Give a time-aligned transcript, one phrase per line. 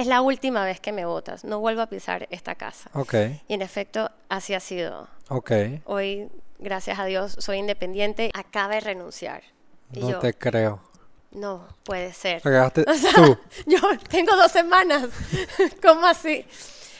[0.00, 2.90] es la última vez que me votas, no vuelvo a pisar esta casa.
[2.94, 3.14] Ok,
[3.48, 5.08] Y en efecto, así ha sido.
[5.28, 5.52] ok.
[5.84, 6.28] Hoy,
[6.58, 9.42] gracias a Dios, soy independiente, acaba de renunciar.
[9.92, 10.80] Y No yo, te creo.
[11.32, 12.40] no, puede ser.
[12.46, 13.36] O sea, tú.
[13.66, 15.08] yo tengo dos semanas.
[15.82, 16.44] ¿Cómo así?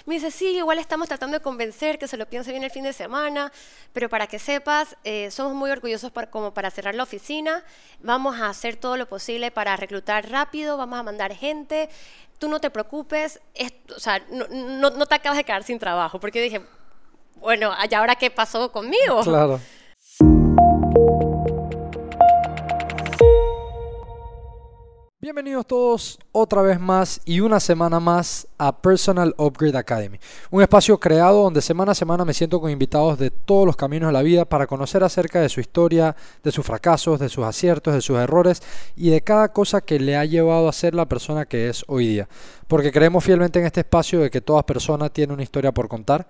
[0.08, 2.82] Me dice, sí, igual estamos tratando de convencer que se lo piense bien el fin
[2.82, 3.52] de semana,
[3.92, 7.62] pero para que sepas, eh, somos muy orgullosos por- como para cerrar la oficina,
[8.00, 11.90] vamos a hacer todo lo posible para reclutar rápido, vamos a mandar gente,
[12.38, 16.40] tú no te preocupes, es- o sea, no te acabas de quedar sin trabajo, porque
[16.40, 16.62] dije,
[17.34, 19.20] bueno, ¿y ahora qué pasó conmigo?
[19.24, 19.60] Claro.
[25.20, 31.00] Bienvenidos todos otra vez más y una semana más a Personal Upgrade Academy, un espacio
[31.00, 34.22] creado donde semana a semana me siento con invitados de todos los caminos de la
[34.22, 38.16] vida para conocer acerca de su historia, de sus fracasos, de sus aciertos, de sus
[38.16, 38.62] errores
[38.94, 42.06] y de cada cosa que le ha llevado a ser la persona que es hoy
[42.06, 42.28] día.
[42.68, 46.28] Porque creemos fielmente en este espacio de que toda persona tiene una historia por contar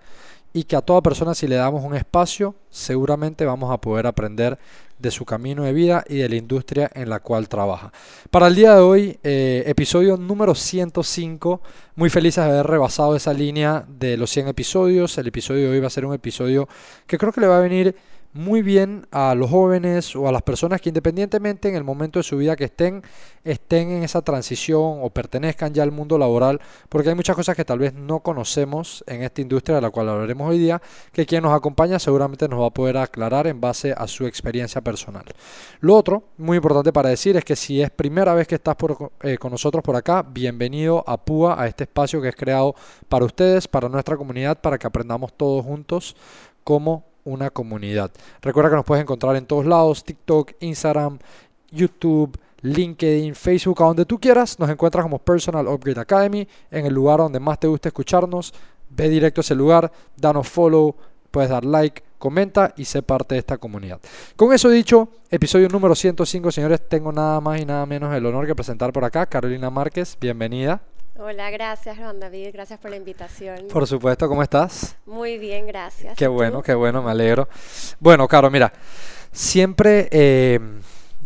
[0.52, 4.58] y que a toda persona si le damos un espacio seguramente vamos a poder aprender
[4.98, 7.92] de su camino de vida y de la industria en la cual trabaja.
[8.30, 11.60] Para el día de hoy, eh, episodio número 105,
[11.94, 15.16] muy felices de haber rebasado esa línea de los 100 episodios.
[15.18, 16.68] El episodio de hoy va a ser un episodio
[17.06, 17.94] que creo que le va a venir
[18.34, 22.22] muy bien a los jóvenes o a las personas que independientemente en el momento de
[22.22, 23.02] su vida que estén,
[23.42, 27.64] estén en esa transición o pertenezcan ya al mundo laboral, porque hay muchas cosas que
[27.64, 30.80] tal vez no conocemos en esta industria de la cual hablaremos hoy día,
[31.12, 34.80] que quien nos acompaña seguramente nos va a poder aclarar en base a su experiencia
[34.80, 35.24] personal.
[35.80, 39.10] Lo otro, muy importante para decir, es que si es primera vez que estás por-
[39.22, 42.74] eh, con nosotros por acá, bienvenido a PUA, a este espacio que es creado
[43.08, 46.14] para ustedes, para nuestra comunidad, para que aprendamos todos juntos
[46.62, 48.10] como una comunidad.
[48.40, 51.18] Recuerda que nos puedes encontrar en todos lados, TikTok, Instagram,
[51.70, 54.58] YouTube, LinkedIn, Facebook, a donde tú quieras.
[54.58, 58.52] Nos encuentras como Personal Upgrade Academy, en el lugar donde más te guste escucharnos.
[58.90, 60.94] Ve directo a ese lugar, danos follow,
[61.30, 64.00] puedes dar like, comenta y sé parte de esta comunidad.
[64.34, 68.46] Con eso dicho, episodio número 105, señores, tengo nada más y nada menos el honor
[68.46, 70.80] que presentar por acá Carolina Márquez, bienvenida.
[71.20, 73.66] Hola, gracias Juan David, gracias por la invitación.
[73.72, 74.96] Por supuesto, ¿cómo estás?
[75.04, 76.16] Muy bien, gracias.
[76.16, 77.48] Qué bueno, qué bueno, me alegro.
[77.98, 78.72] Bueno, Caro, mira,
[79.32, 80.60] siempre eh,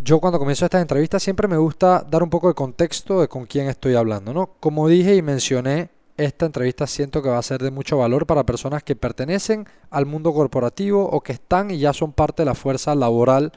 [0.02, 3.44] yo cuando comienzo estas entrevistas siempre me gusta dar un poco de contexto de con
[3.44, 4.54] quién estoy hablando, ¿no?
[4.60, 8.46] Como dije y mencioné, esta entrevista siento que va a ser de mucho valor para
[8.46, 12.54] personas que pertenecen al mundo corporativo o que están y ya son parte de la
[12.54, 13.52] fuerza laboral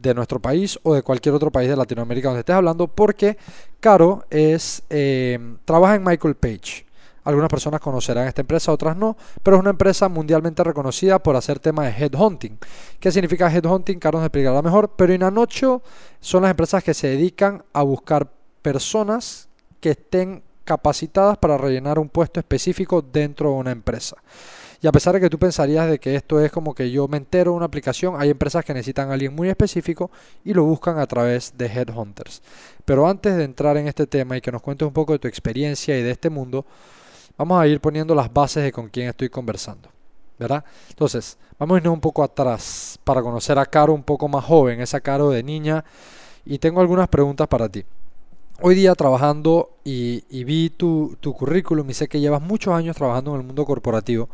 [0.00, 3.36] de nuestro país o de cualquier otro país de Latinoamérica donde estés hablando, porque
[3.80, 6.86] Caro es eh, trabaja en Michael Page.
[7.24, 11.58] Algunas personas conocerán esta empresa, otras no, pero es una empresa mundialmente reconocida por hacer
[11.58, 12.58] temas de headhunting.
[12.98, 13.98] ¿Qué significa headhunting?
[13.98, 15.82] Carlos nos explicará mejor, pero en Anocho
[16.20, 18.30] son las empresas que se dedican a buscar
[18.62, 19.48] personas
[19.80, 24.16] que estén capacitadas para rellenar un puesto específico dentro de una empresa.
[24.80, 27.16] Y a pesar de que tú pensarías de que esto es como que yo me
[27.16, 30.10] entero de una aplicación, hay empresas que necesitan a alguien muy específico
[30.44, 32.42] y lo buscan a través de headhunters.
[32.84, 35.26] Pero antes de entrar en este tema y que nos cuentes un poco de tu
[35.26, 36.64] experiencia y de este mundo,
[37.36, 39.88] vamos a ir poniendo las bases de con quién estoy conversando.
[40.38, 40.64] ¿Verdad?
[40.90, 44.80] Entonces, vamos a irnos un poco atrás para conocer a Caro un poco más joven,
[44.80, 45.84] esa Caro de niña.
[46.46, 47.84] Y tengo algunas preguntas para ti.
[48.60, 53.40] Hoy día trabajando y, vi tu currículum y sé que llevas muchos años trabajando en
[53.40, 54.28] el mundo corporativo.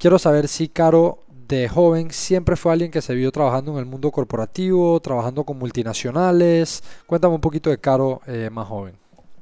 [0.00, 3.84] Quiero saber si Caro de joven siempre fue alguien que se vio trabajando en el
[3.84, 6.82] mundo corporativo, trabajando con multinacionales.
[7.06, 8.99] Cuéntame un poquito de Caro eh, más joven.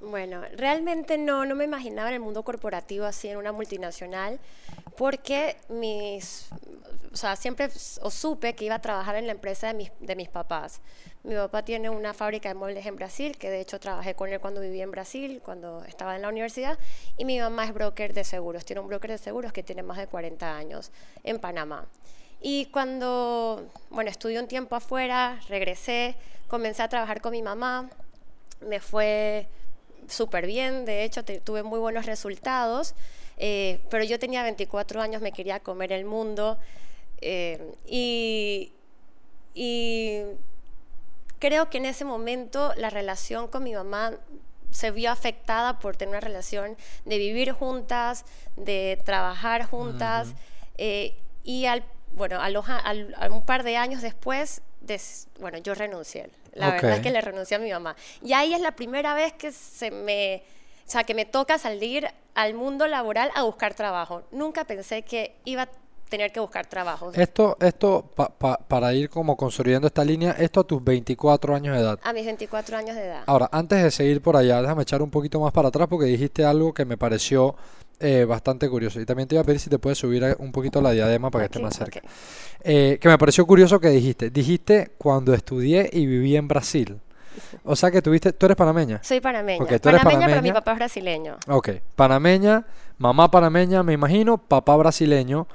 [0.08, 4.40] Bueno, realmente no, no me imaginaba en el mundo corporativo así en una multinacional,
[4.96, 6.48] porque mis,
[7.12, 7.68] o sea, siempre
[8.00, 10.80] o supe que iba a trabajar en la empresa de mis, de mis papás.
[11.24, 14.40] Mi papá tiene una fábrica de muebles en Brasil, que de hecho trabajé con él
[14.40, 16.78] cuando vivía en Brasil, cuando estaba en la universidad,
[17.18, 19.98] y mi mamá es broker de seguros, tiene un broker de seguros que tiene más
[19.98, 20.90] de 40 años
[21.22, 21.86] en Panamá.
[22.40, 27.90] Y cuando, bueno, estudié un tiempo afuera, regresé, comencé a trabajar con mi mamá,
[28.62, 29.48] me fue
[30.08, 32.94] súper bien, de hecho te- tuve muy buenos resultados,
[33.36, 36.58] eh, pero yo tenía 24 años, me quería comer el mundo
[37.20, 38.72] eh, y,
[39.54, 40.22] y
[41.38, 44.12] creo que en ese momento la relación con mi mamá
[44.70, 48.24] se vio afectada por tener una relación de vivir juntas,
[48.56, 50.28] de trabajar juntas
[50.76, 52.82] eh, y al, bueno, a, los a-
[53.30, 56.28] un par de años después, des- bueno, yo renuncié.
[56.54, 57.96] La verdad es que le renuncié a mi mamá.
[58.22, 60.42] Y ahí es la primera vez que se me,
[60.86, 64.22] o sea, que me toca salir al mundo laboral a buscar trabajo.
[64.32, 65.68] Nunca pensé que iba a
[66.08, 67.12] tener que buscar trabajo.
[67.14, 71.74] Esto, esto pa- pa- para ir como construyendo esta línea, esto a tus 24 años
[71.76, 71.98] de edad.
[72.02, 73.24] A mis 24 años de edad.
[73.26, 76.46] Ahora, antes de seguir por allá, déjame echar un poquito más para atrás porque dijiste
[76.46, 77.56] algo que me pareció
[78.00, 79.00] eh, bastante curioso.
[79.00, 81.44] Y también te iba a pedir si te puedes subir un poquito la diadema para
[81.44, 82.00] que esté más cerca.
[82.62, 84.30] Eh, que me pareció curioso que dijiste.
[84.30, 87.00] Dijiste cuando estudié y viví en Brasil.
[87.64, 89.00] O sea que tuviste, tú eres panameña.
[89.02, 89.62] Soy panameña.
[89.62, 90.54] Ok, tú eres panameña, pero mi panameña.
[90.54, 91.36] papá es brasileño.
[91.48, 92.64] Ok, panameña,
[92.98, 95.46] mamá panameña, me imagino, papá brasileño.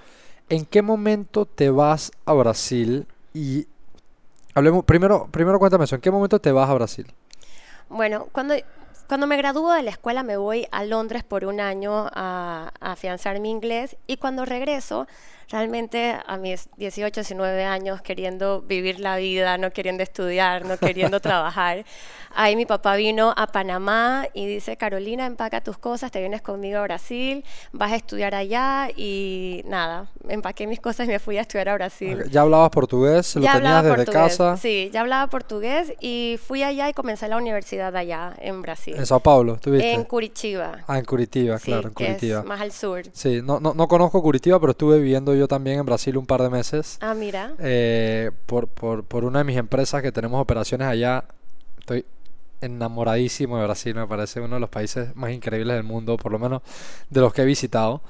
[0.50, 3.08] ¿En qué momento te vas a Brasil?
[3.34, 3.68] Y
[4.54, 7.08] hablemos, primero, primero cuéntame eso, ¿en qué momento te vas a Brasil?
[7.90, 8.56] Bueno, cuando,
[9.08, 13.40] cuando me gradúo de la escuela me voy a Londres por un año a, afianzar
[13.40, 15.08] mi inglés y cuando regreso,
[15.50, 21.20] realmente a mis 18, 19 años, queriendo vivir la vida, no queriendo estudiar, no queriendo
[21.22, 21.86] trabajar,
[22.36, 26.80] ahí mi papá vino a Panamá y dice, Carolina, empaca tus cosas, te vienes conmigo
[26.80, 31.42] a Brasil, vas a estudiar allá y nada, empaqué mis cosas y me fui a
[31.42, 32.24] estudiar a Brasil.
[32.30, 33.36] ¿Ya hablabas portugués?
[33.36, 34.58] ¿Lo Ya tenías desde portugués, casa?
[34.58, 38.96] Sí, ya hablaba portugués y fui allá y comencé la universidad allá en Brasil.
[38.98, 39.56] ¿En Sao Paulo?
[39.56, 39.94] ¿Estuviste?
[39.94, 40.80] En Curitiba.
[40.88, 42.40] Ah, en Curitiba, sí, claro, en que Curitiba.
[42.40, 43.04] es más al sur.
[43.14, 46.42] Sí, no, no, no conozco Curitiba, pero estuve viviendo yo también en Brasil un par
[46.42, 46.98] de meses.
[47.02, 47.54] Ah, mira.
[47.60, 51.26] eh, por, por, por una de mis empresas que tenemos operaciones allá.
[51.80, 52.06] Estoy
[52.62, 56.40] enamoradísimo de Brasil, me parece uno de los países más increíbles del mundo, por lo
[56.40, 56.62] menos
[57.10, 58.02] de los que he visitado.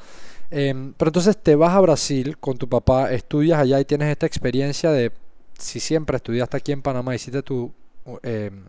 [0.52, 4.28] Em, pero entonces te vas a Brasil con tu papá, estudias allá y tienes esta
[4.28, 5.12] experiencia de,
[5.58, 7.74] si siempre estudiaste aquí en Panamá, hiciste tu
[8.22, 8.64] em,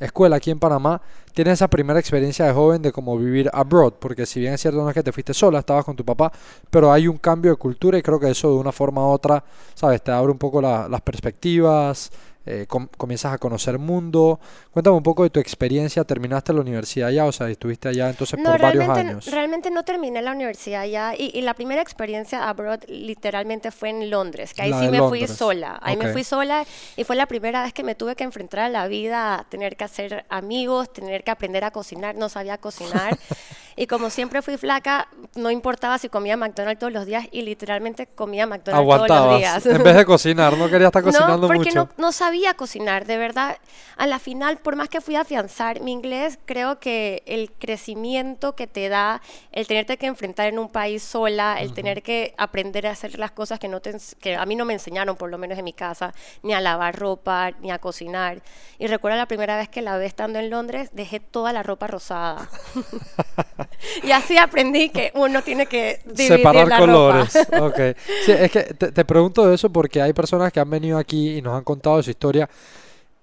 [0.00, 1.00] escuela aquí en Panamá,
[1.34, 4.82] tienes esa primera experiencia de joven de cómo vivir abroad, porque si bien es cierto
[4.82, 6.32] no es que te fuiste sola, estabas con tu papá,
[6.70, 9.42] pero hay un cambio de cultura y creo que eso de una forma u otra,
[9.74, 12.10] sabes, te abre un poco la- las perspectivas,
[12.50, 14.40] eh, com- comienzas a conocer mundo.
[14.72, 18.38] Cuéntame un poco de tu experiencia, terminaste la universidad allá, o sea, estuviste allá entonces
[18.38, 19.26] No, por varios años.
[19.30, 24.08] realmente no terminé la universidad allá y, y la primera experiencia abroad literalmente fue en
[24.10, 25.36] Londres, que ahí La sí me fui Londres.
[25.36, 25.78] sola.
[25.82, 26.04] Ahí Ok.
[26.04, 26.64] me fui sola
[26.96, 29.76] y fue la primera vez que me tuve que enfrentar a la vida, a tener
[29.76, 33.18] que hacer amigos, tener que aprender a cocinar, no sabía cocinar.
[33.76, 38.06] y como siempre fui flaca, no importaba si comía McDonald's todos los días y literalmente
[38.06, 39.66] comía McDonald's todos los Aguantabas, días.
[39.66, 41.74] en vez de cocinar, no querías estar cocinando no, porque mucho.
[41.74, 43.58] No, no sabía cocinar, de verdad.
[43.96, 48.54] A la final, por más que fui a afianzar mi inglés, creo que el crecimiento
[48.54, 49.20] que te da
[49.52, 53.30] el tenerte que enfrentar en un país sola, el tener que aprender a hacer las
[53.32, 55.72] cosas que, no te, que a mí no me enseñaron, por lo menos en mi
[55.72, 58.42] casa, ni a lavar ropa, ni a cocinar.
[58.78, 62.48] Y recuerdo la primera vez que lavé estando en Londres, dejé toda la ropa rosada.
[64.02, 67.34] y así aprendí que uno tiene que dividir Separar la colores.
[67.50, 67.66] ropa.
[67.66, 67.96] Ok.
[68.24, 71.42] Sí, es que te, te pregunto eso porque hay personas que han venido aquí y
[71.42, 72.17] nos han contado su historia.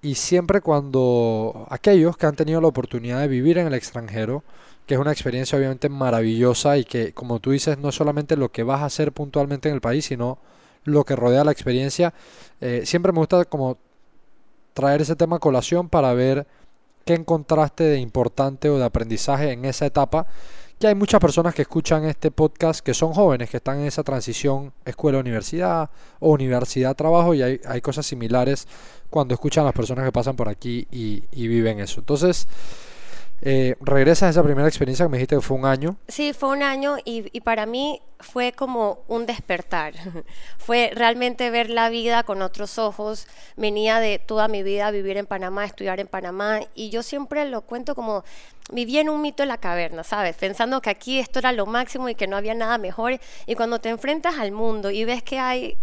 [0.01, 4.43] Y siempre cuando aquellos que han tenido la oportunidad de vivir en el extranjero,
[4.85, 8.51] que es una experiencia obviamente maravillosa y que, como tú dices, no es solamente lo
[8.51, 10.37] que vas a hacer puntualmente en el país, sino
[10.83, 12.13] lo que rodea la experiencia.
[12.61, 13.77] eh, siempre me gusta como
[14.73, 16.45] traer ese tema a colación para ver
[17.05, 20.27] qué encontraste de importante o de aprendizaje en esa etapa
[20.85, 24.73] hay muchas personas que escuchan este podcast que son jóvenes, que están en esa transición
[24.85, 25.89] escuela-universidad
[26.19, 28.67] o universidad-trabajo y hay, hay cosas similares
[29.09, 31.99] cuando escuchan a las personas que pasan por aquí y viven eso.
[31.99, 32.47] Entonces,
[33.41, 35.97] eh, regresas a esa primera experiencia que me dijiste que fue un año.
[36.07, 39.93] Sí, fue un año y, y para mí fue como un despertar.
[40.57, 43.27] fue realmente ver la vida con otros ojos.
[43.55, 47.61] Venía de toda mi vida vivir en Panamá, estudiar en Panamá y yo siempre lo
[47.61, 48.23] cuento como
[48.71, 50.35] vivía en un mito en la caverna, ¿sabes?
[50.35, 53.19] Pensando que aquí esto era lo máximo y que no había nada mejor.
[53.45, 55.77] Y cuando te enfrentas al mundo y ves que hay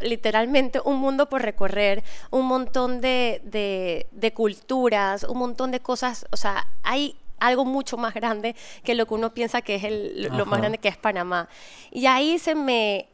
[0.00, 6.26] literalmente un mundo por recorrer, un montón de, de, de culturas, un montón de cosas,
[6.32, 10.22] o sea, hay algo mucho más grande que lo que uno piensa que es el,
[10.36, 11.48] lo más grande que es Panamá.
[11.90, 13.08] Y ahí se me...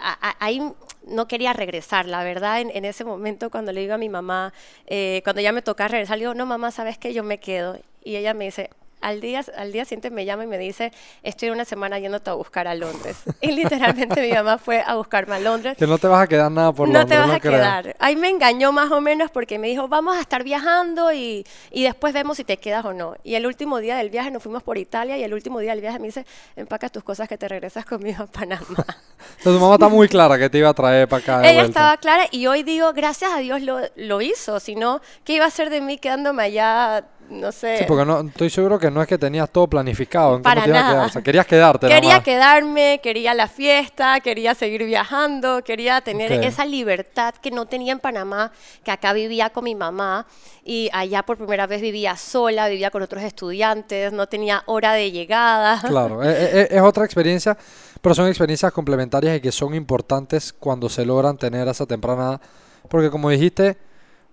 [0.00, 0.60] a- a- Ahí
[1.06, 4.52] no quería regresar, la verdad, en, en ese momento cuando le digo a mi mamá,
[4.86, 7.12] eh, cuando ya me toca regresar, le digo, no mamá, ¿sabes qué?
[7.14, 7.78] Yo me quedo.
[8.04, 8.70] Y ella me dice,
[9.02, 10.92] al día, al día siguiente me llama y me dice,
[11.22, 13.16] estoy una semana yéndote a buscar a Londres.
[13.40, 15.76] Y literalmente mi mamá fue a buscarme a Londres.
[15.76, 17.52] Que no te vas a quedar nada por no Londres, te vas a creo.
[17.52, 17.96] quedar.
[17.98, 21.82] Ahí me engañó más o menos porque me dijo, vamos a estar viajando y, y
[21.84, 23.16] después vemos si te quedas o no.
[23.24, 25.80] Y el último día del viaje nos fuimos por Italia y el último día del
[25.80, 26.24] viaje me dice,
[26.56, 28.62] empaca tus cosas que te regresas conmigo a Panamá.
[28.68, 31.62] Entonces, tu mamá está muy clara que te iba a traer para acá de Ella
[31.62, 31.80] vuelta.
[31.80, 35.44] estaba clara y hoy digo, gracias a Dios lo, lo hizo, si no, ¿qué iba
[35.44, 37.78] a hacer de mí quedándome allá no sé.
[37.78, 40.36] Sí, porque no, estoy seguro que no es que tenías todo planificado.
[40.36, 40.90] En Para nada.
[40.90, 41.06] quedar.
[41.06, 41.88] O sea, querías quedarte.
[41.88, 47.92] Quería quedarme, quería la fiesta, quería seguir viajando, quería tener esa libertad que no tenía
[47.92, 48.52] en Panamá,
[48.84, 50.26] que acá vivía con mi mamá
[50.64, 55.10] y allá por primera vez vivía sola, vivía con otros estudiantes, no tenía hora de
[55.10, 55.80] llegada.
[55.86, 57.56] Claro, e- e- e- es, otra experiencia,
[58.00, 62.40] pero son experiencias complementarias y que son importantes cuando se logran tener a esa temprana
[62.88, 63.76] porque como dijiste,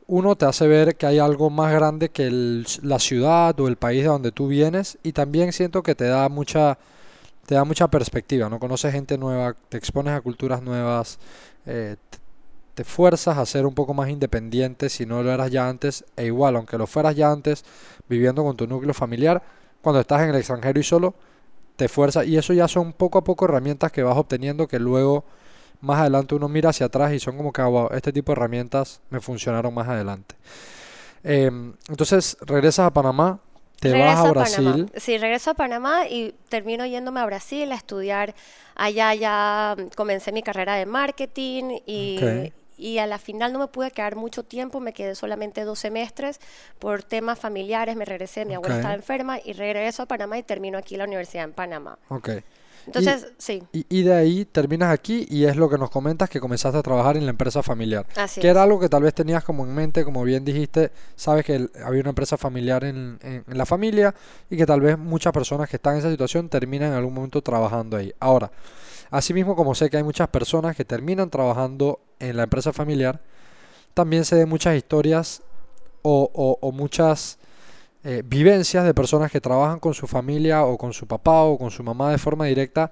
[0.10, 3.78] uno te hace ver que hay algo más grande que el- la ciudad o el
[3.78, 6.78] país de donde tú vienes y también siento que te da mucha,
[7.48, 8.60] te da mucha perspectiva, ¿no?
[8.60, 11.20] Conoces gente nueva, te expones a culturas nuevas,
[11.66, 11.98] eh,
[12.76, 16.26] te, fuerzas a ser un poco más independiente si no lo eras ya antes, e
[16.28, 17.66] igual, aunque lo fueras ya antes,
[18.10, 19.42] viviendo con tu núcleo familiar,
[19.82, 21.14] cuando estás en el extranjero y solo,
[21.78, 25.26] te fuerza y eso ya son poco a poco herramientas que vas obteniendo que luego
[25.82, 28.38] más adelante uno mira hacia atrás y son como que, ah, wow, este tipo de
[28.40, 30.36] herramientas me funcionaron más adelante.
[31.24, 33.40] Em, entonces regresas a Panamá,
[33.80, 34.72] te Regreso vas a Panamá.
[34.74, 34.92] Brasil.
[34.98, 38.36] Sí, regreso a Panamá y termino yéndome a Brasil a estudiar.
[38.76, 43.92] Allá ya comencé mi carrera de marketing y, y a la final no me pude
[43.92, 46.40] quedar mucho tiempo, me quedé solamente dos semestres
[46.78, 50.78] por temas familiares, me regresé, mi abuela estaba enferma y regreso a Panamá y termino
[50.78, 51.98] aquí la universidad en Panamá.
[52.10, 52.30] Ok.
[52.98, 56.40] Entonces, sí, Y, y de ahí terminas aquí y es lo que nos comentas que
[56.40, 58.06] comenzaste a trabajar en la empresa familiar.
[58.16, 58.52] así Que es.
[58.52, 61.72] era algo que tal vez tenías como en mente, como bien dijiste, sabes que el-
[61.84, 64.14] había una empresa familiar en, en- en la familia
[64.50, 67.42] y que tal vez muchas personas que están en esa situación terminan en algún momento
[67.42, 68.14] trabajando ahí.
[68.20, 68.52] Ahora,
[69.10, 73.22] asimismo como sé que hay muchas personas que terminan trabajando en la empresa familiar,
[73.96, 75.42] también sé de muchas historias
[76.04, 77.39] o, o- o muchas
[78.04, 81.72] eh, vivencias de personas que trabajan con su familia o con su papá o con
[81.72, 82.92] su mamá de forma directa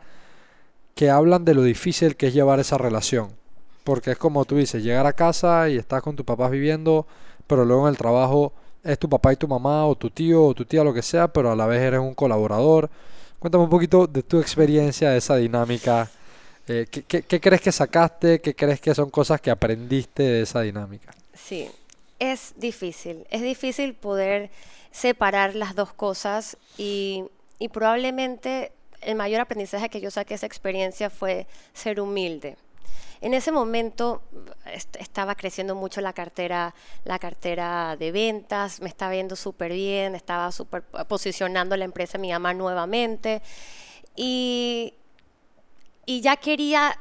[0.96, 3.30] que hablan de lo difícil que es llevar esa relación.
[3.84, 7.08] Porque es como tú dices, llegar a casa y estás con tus papás viviendo,
[7.46, 8.52] pero luego en el trabajo
[8.84, 11.28] es tu papá y tu mamá o tu tío o tu tía, lo que sea,
[11.28, 12.90] pero a la vez eres un colaborador.
[13.40, 16.10] Cuéntame un poquito de tu experiencia, de esa dinámica.
[16.68, 18.42] Eh, ¿qué, qué- qué crees que sacaste?
[18.42, 21.14] ¿Qué crees que son cosas que aprendiste de esa dinámica?
[21.34, 21.70] Sí,
[22.20, 23.26] es difícil.
[23.30, 24.50] Es difícil poder
[24.92, 27.26] separar las dos cosas y,
[27.60, 28.72] y probablemente
[29.02, 32.58] el mayor aprendizaje que yo saqué de esa experiencia fue ser humilde.
[33.22, 34.22] En ese momento
[34.66, 40.14] est- estaba creciendo mucho la cartera, la cartera de ventas, me estaba yendo súper bien,
[40.16, 43.42] estaba súper posicionando la empresa mi mamá nuevamente
[44.16, 44.94] y,
[46.06, 47.00] y ya quería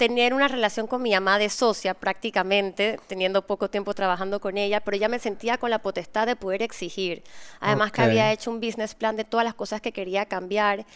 [0.00, 4.80] tener una relación con mi mamá de socia prácticamente, teniendo poco tiempo trabajando con ella,
[4.80, 7.22] pero ya me sentía con la potestad de poder exigir.
[7.60, 10.86] Además que había hecho un business plan de todas las cosas que quería cambiar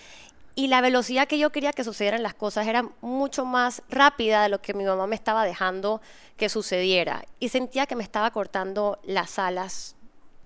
[0.55, 4.49] y la velocidad que yo quería que sucedieran las cosas era mucho más rápida de
[4.49, 6.01] lo que mi mamá me estaba dejando
[6.39, 7.27] que sucediera.
[7.41, 9.97] Y sentía que me estaba cortando las alas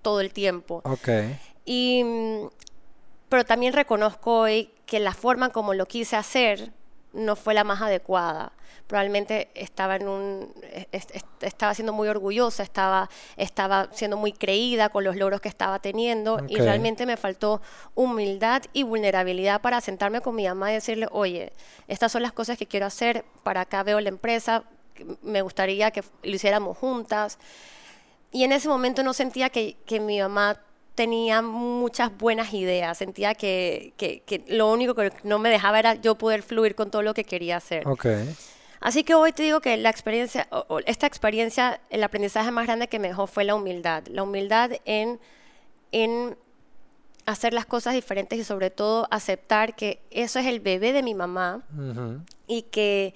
[0.03, 0.83] todo el tiempo.
[0.85, 1.09] Ok.
[1.65, 2.49] Y, mm,
[3.29, 6.73] pero también reconozco hoy que la forma como lo quise hacer
[7.19, 8.53] no fue la más adecuada.
[8.87, 10.55] Probablemente estaba en un
[10.93, 15.49] es- es- estaba siendo muy orgullosa, estaba estaba siendo muy creída con los logros que
[15.49, 17.61] estaba teniendo y realmente me faltó
[17.95, 21.53] humildad y vulnerabilidad para sentarme con mi mamá y decirle, "Oye,
[21.87, 24.65] estas son las cosas que quiero hacer, para acá veo la empresa,
[25.23, 27.39] me gustaría que lo hiciéramos juntas."
[28.33, 30.61] Y en ese momento no sentía que, que mi mamá
[30.99, 35.95] tenía muchas buenas ideas, sentía que, que- que lo único que no me dejaba era
[35.95, 37.87] yo poder fluir con todo lo que quería hacer.
[37.87, 38.07] Ok.
[38.81, 40.49] Así que hoy te digo que la experiencia,
[40.87, 44.03] esta experiencia, el aprendizaje más grande que me dejó fue la humildad.
[44.09, 45.21] La humildad en,
[45.93, 46.37] en
[47.27, 51.15] hacer las cosas diferentes y sobre todo aceptar que eso es el bebé de mi
[51.15, 52.23] mamá Ujú.
[52.49, 53.15] y que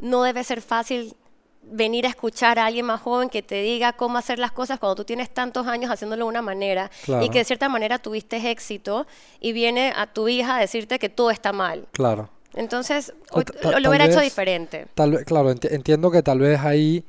[0.00, 1.14] no debe ser fácil
[1.62, 4.96] venir a escuchar a alguien más joven que te diga cómo hacer las cosas cuando
[4.96, 7.24] tú tienes tantos años haciéndolo de una manera Claro.
[7.24, 9.06] y que de cierta manera tuviste éxito
[9.40, 11.86] y viene a tu hija a decirte que todo está mal.
[11.92, 12.28] Claro.
[12.54, 14.86] Entonces, O ta- lo, ta- lo tal hubiera hecho diferente.
[14.94, 17.04] Tal vez, claro, enti- entiendo que tal vez ahí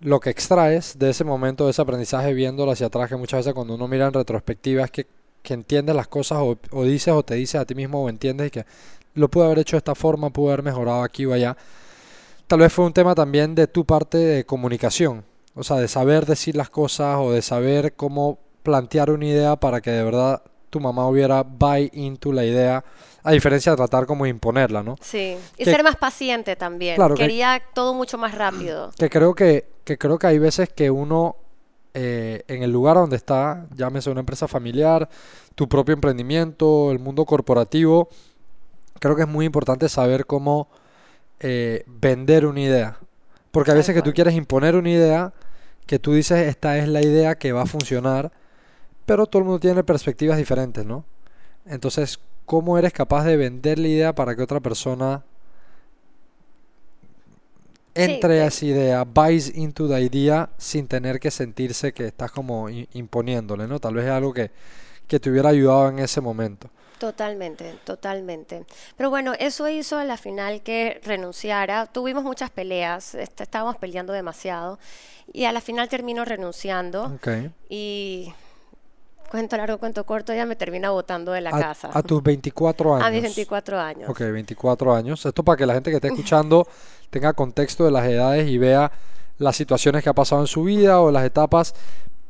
[0.00, 3.52] lo que extraes de ese momento, de ese aprendizaje, viéndolo hacia atrás, que muchas veces
[3.52, 5.06] cuando uno mira en retrospectiva es que,
[5.42, 8.46] que entiendes las cosas o, o dices o te dices a ti mismo o entiendes
[8.46, 8.64] y que
[9.14, 11.56] lo pude haber hecho de esta forma, pude haber mejorado aquí o allá.
[12.48, 15.24] Tal vez fue un tema también de tu parte de comunicación,
[15.54, 19.80] o sea, de saber decir las cosas o de saber cómo plantear una idea para
[19.80, 22.84] que de verdad tu mamá hubiera buy into la idea,
[23.22, 24.96] a diferencia de tratar como de imponerla, ¿no?
[25.00, 26.96] Sí, y que- ser más paciente también.
[26.96, 28.90] Claro, que- Quería todo mucho más rápido.
[28.98, 31.36] Que creo que, que creo que hay veces que uno
[31.94, 35.08] eh, en el lugar donde está, llámese una empresa familiar,
[35.54, 38.08] tu propio emprendimiento, el mundo corporativo,
[39.00, 40.68] creo que es muy importante saber cómo
[41.40, 42.98] eh, vender una idea.
[43.50, 45.32] Porque a veces que tú quieres imponer una idea,
[45.86, 48.32] que tú dices esta es la idea que va a funcionar,
[49.06, 51.04] pero todo el mundo tiene perspectivas diferentes, ¿no?
[51.66, 55.24] Entonces, ¿cómo eres capaz de vender la idea para que otra persona
[57.94, 62.68] entre a esa idea, buys into the idea sin tener que sentirse que estás como
[62.68, 63.80] imponiéndole, ¿no?
[63.80, 64.52] Tal vez es algo que,
[65.08, 66.70] que te hubiera ayudado en ese momento.
[66.98, 68.64] Totalmente, totalmente.
[68.96, 71.86] Pero bueno, eso hizo a la final que renunciara.
[71.86, 74.78] Tuvimos muchas peleas, este, estábamos peleando demasiado
[75.32, 77.12] y a la final terminó renunciando.
[77.16, 77.50] Okay.
[77.68, 78.32] Y
[79.30, 81.90] cuento largo, cuento corto, ella me termina votando de la casa.
[81.92, 83.06] A tus 24 años.
[83.06, 84.10] A mis 24 años.
[84.10, 85.24] Ok, 24 años.
[85.24, 86.66] Esto para que la gente que esté escuchando
[87.10, 88.90] tenga contexto de las edades y vea
[89.38, 91.74] las situaciones que ha pasado en su vida o las etapas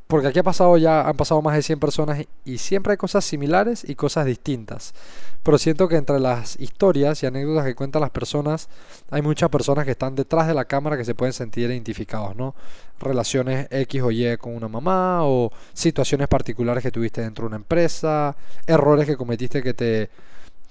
[0.09, 3.27] porque aquí ha pasado ya, han pasado más de 100 personas y siempre hay cosas
[3.27, 4.95] similares y cosas distintas.
[5.43, 8.71] Pero siento que entre las historias y anécdotas que cuentan las personas,
[9.11, 12.55] hay muchas personas que están detrás de la cámara que se pueden sentir identificados, ¿no?
[12.99, 17.57] Relaciones X o Y con una mamá o situaciones particulares que tuviste dentro de una
[17.57, 18.35] empresa,
[18.67, 20.09] errores que cometiste que te,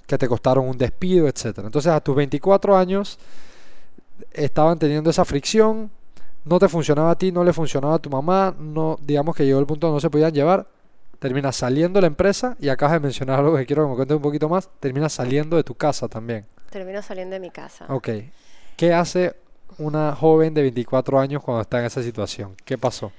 [0.08, 1.58] que te costaron un despido, etc.
[1.58, 3.20] Entonces a tus 24 años
[4.32, 5.92] estaban teniendo esa fricción,
[6.48, 9.58] no te funcionaba a ti, no le funcionaba a tu mamá, no, digamos que llegó
[9.58, 10.66] el punto donde no se podían llevar,
[11.18, 14.16] terminas saliendo de la empresa y acabas de mencionar algo que quiero que me cuentes
[14.16, 16.46] un poquito más, terminas saliendo de tu casa también.
[16.70, 17.86] Termino saliendo de mi casa.
[17.88, 18.08] Ok.
[18.76, 19.34] ¿Qué hace
[19.78, 22.54] una joven de 24 años cuando está en esa situación?
[22.64, 23.12] ¿Qué pasó?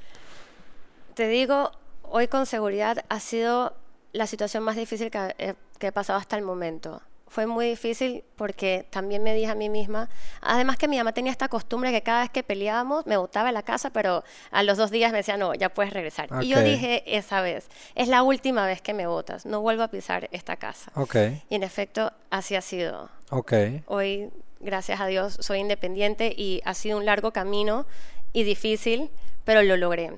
[1.13, 1.71] Te digo,
[2.03, 3.74] hoy con seguridad ha sido
[4.13, 8.86] la situación más difícil que que he pasado hasta el momento fue muy difícil porque
[8.89, 10.09] también me dije a mí misma,
[10.41, 13.63] además que mi mamá tenía esta costumbre que cada vez que peleábamos me botaba la
[13.63, 16.29] casa, pero a los dos días me decía, no, ya puedes regresar.
[16.41, 19.89] Y yo dije esa vez, es la última vez que me botas, no vuelvo a
[19.89, 20.91] pisar esta casa.
[20.95, 21.43] Okay.
[21.50, 23.09] Y en efecto, así ha sido.
[23.29, 23.83] Okay.
[23.86, 27.86] Hoy, gracias a Dios, soy independiente y ha sido un largo camino
[28.33, 29.12] y difícil,
[29.45, 30.12] pero lo logré.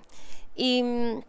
[0.55, 1.23] Y mm,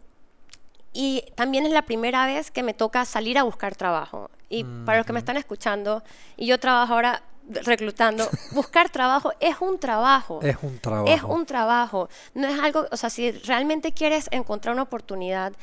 [0.93, 4.29] y también es la primera vez que me toca salir a buscar trabajo.
[4.49, 6.03] Y para los que me están escuchando,
[6.37, 10.39] y yo trabajo ahora reclutando, buscar trabajo es un trabajo.
[10.43, 11.07] Es un trabajo.
[11.07, 12.09] Es un trabajo.
[12.35, 15.53] No es algo, o sea, si realmente quieres encontrar una oportunidad,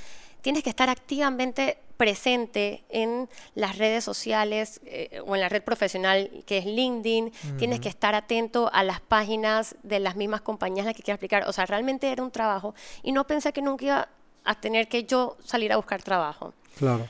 [0.42, 6.30] tienes que estar activamente presente en las redes sociales eh, o en la red profesional
[6.46, 10.88] que es LinkedIn, tienes que estar atento a las páginas de las mismas compañías a
[10.88, 11.46] las que quieras aplicar.
[11.46, 14.08] O sea, realmente era un trabajo y no pensé que nunca iba
[14.44, 16.54] a tener que yo salir a buscar trabajo.
[16.76, 17.08] Claro.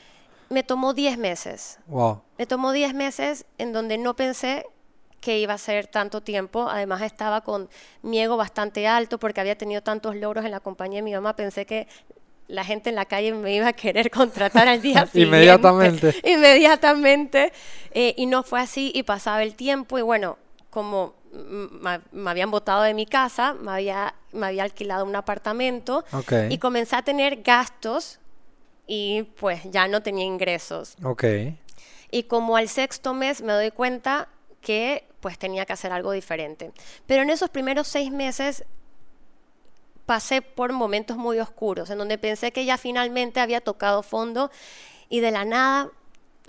[0.48, 1.78] Me tomó 10 meses.
[1.86, 2.22] Wow.
[2.38, 4.66] Me tomó 10 meses en donde no pensé
[5.20, 6.68] que iba a ser tanto tiempo.
[6.68, 7.68] Además estaba con
[8.02, 11.36] mi ego bastante alto porque había tenido tantos logros en la compañía de mi mamá.
[11.36, 11.86] Pensé que
[12.48, 15.36] la gente en la calle me iba a querer contratar al día siguiente.
[15.36, 16.14] Inmediatamente.
[16.24, 17.52] Inmediatamente.
[17.92, 20.38] Eh, y no fue así y pasaba el tiempo y bueno,
[20.70, 26.04] como me habían botado de mi casa, me había, me había alquilado un apartamento
[26.48, 28.18] y comencé a tener gastos
[28.86, 30.96] y pues ya no tenía ingresos.
[31.02, 31.58] Okay.
[32.10, 34.28] Y como al sexto mes me doy cuenta
[34.60, 36.72] que pues tenía que hacer algo diferente.
[37.06, 38.64] Pero en esos primeros seis meses
[40.06, 44.50] pasé por momentos muy oscuros, en donde pensé que ya finalmente había tocado fondo
[45.08, 45.90] y de la nada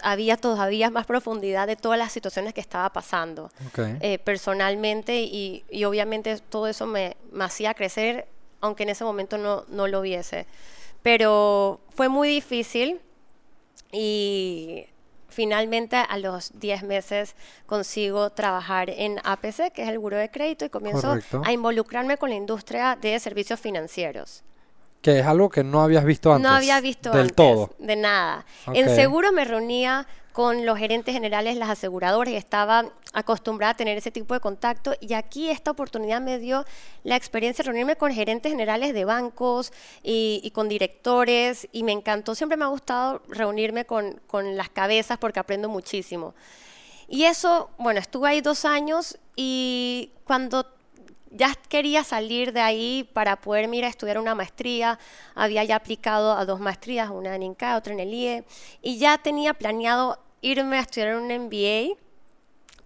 [0.04, 6.38] había todavía más profundidad de todas las situaciones que estaba pasando eh, personalmente y, obviamente
[6.38, 8.28] todo eso me, hacía crecer,
[8.60, 10.46] aunque en ese momento no, no lo viese.
[11.04, 13.02] Pero fue muy difícil
[13.92, 14.88] y
[15.32, 17.36] finalmente a los 10 meses
[17.66, 22.30] consigo trabajar en APC, que es el Buró de Crédito, y comienzo a involucrarme con
[22.30, 24.44] la industria de servicios financieros.
[25.02, 26.50] Que es algo que no habías visto antes.
[26.50, 27.72] No había visto del antes, todo.
[27.80, 28.46] De nada.
[28.74, 33.98] En seguro me reunía con los gerentes generales, las aseguradoras, y estaba acostumbrada a tener
[33.98, 34.94] ese tipo de contacto.
[35.02, 36.66] Y aquí esta oportunidad me dio
[37.04, 41.68] la experiencia de reunirme con gerentes generales de bancos y, con directores.
[41.72, 46.34] Y me encantó, siempre me ha gustado reunirme con, con las cabezas porque aprendo muchísimo.
[47.10, 50.66] Y eso, bueno, estuve ahí dos años y cuando
[51.32, 55.00] ya quería salir de ahí para poder ir a estudiar una maestría.
[55.34, 58.44] Había ya aplicado a dos maestrías, una en INCA, otra en el IE,
[58.82, 61.96] y ya tenía planeado irme a estudiar un MBA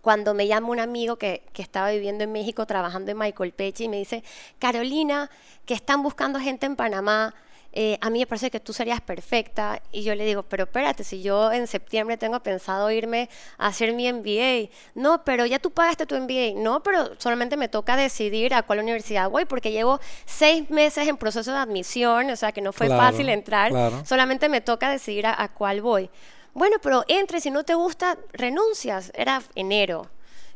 [0.02, 3.86] cuando me llama un amigo que, que, estaba viviendo en México trabajando en Michael Page
[3.86, 4.24] y me dice,
[4.60, 5.32] Carolina,
[5.66, 7.34] que están buscando gente en Panamá
[7.78, 9.82] eh, a mí me parece que tú serías perfecta.
[9.92, 13.94] Y yo le digo, pero espérate, si yo en septiembre tengo pensado irme a hacer
[13.94, 14.70] mi MBA.
[14.96, 16.54] No, pero ya tú pagaste tu MBA.
[16.56, 21.18] No, pero solamente me toca decidir a cuál universidad voy, porque llevo seis meses en
[21.18, 23.74] proceso de admisión, o sea que no fue fácil entrar.
[24.06, 26.10] Solamente me toca decidir a, a cuál voy.
[26.54, 29.12] Bueno, pero entre, si no te gusta, renuncias.
[29.16, 30.10] Era enero.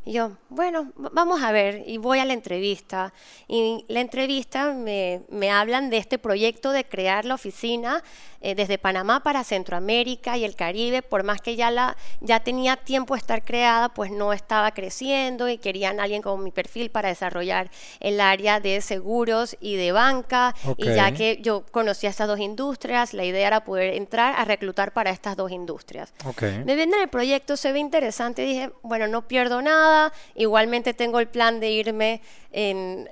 [0.06, 3.14] Y yo, bueno, vamos a ver, y voy a la entrevista.
[3.48, 8.04] Y la entrevista me, me hablan de este proyecto de crear la oficina
[8.42, 12.78] eh, desde Panamá para Centroamérica y el Caribe, por más que ya, la, ya tenía
[12.78, 17.10] tiempo de estar creada, pues no estaba creciendo y querían alguien con mi perfil para
[17.10, 20.56] desarrollar el área de seguros y de banca.
[20.78, 24.94] Y ya que yo conocía estas dos industrias, la idea era poder entrar a reclutar
[24.94, 26.14] para estas dos industrias.
[26.26, 26.44] Ok.
[26.66, 28.44] Me venden el proyecto, se ve interesante.
[28.44, 29.89] Dije, bueno, no pierdo nada.
[30.36, 32.22] Igualmente tengo el plan de irme
[32.52, 33.10] en,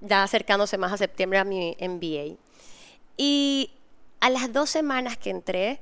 [0.00, 2.36] ya acercándose más a septiembre a mi MBA.
[3.16, 3.70] Y
[4.20, 5.80] a las dos semanas que entré,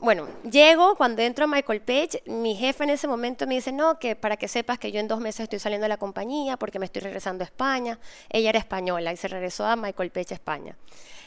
[0.00, 3.98] bueno, llego, cuando entro a Michael Page, mi jefe en ese momento me dice, no,
[3.98, 6.78] que para que sepas que yo en dos meses estoy saliendo de la compañía porque
[6.78, 7.98] me estoy regresando a España.
[8.30, 10.76] Ella era española y se regresó a Michael Page España.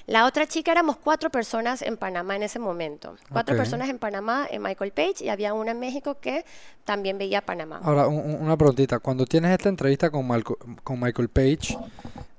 [0.07, 3.15] La otra chica éramos cuatro personas en Panamá en ese momento.
[3.31, 6.43] Cuatro personas en Panamá, en Michael Page, y había una en México que
[6.85, 7.79] también veía Panamá.
[7.83, 8.99] Ahora, un- un- una preguntita.
[8.99, 11.77] Cuando tienes esta entrevista con, Malco- con Michael Page,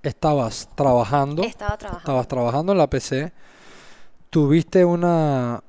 [0.03, 1.98] estabas trabajando, Estaba trabajando.
[2.01, 3.33] estabas trabajando en la PC,
[4.31, 5.62] tuviste una,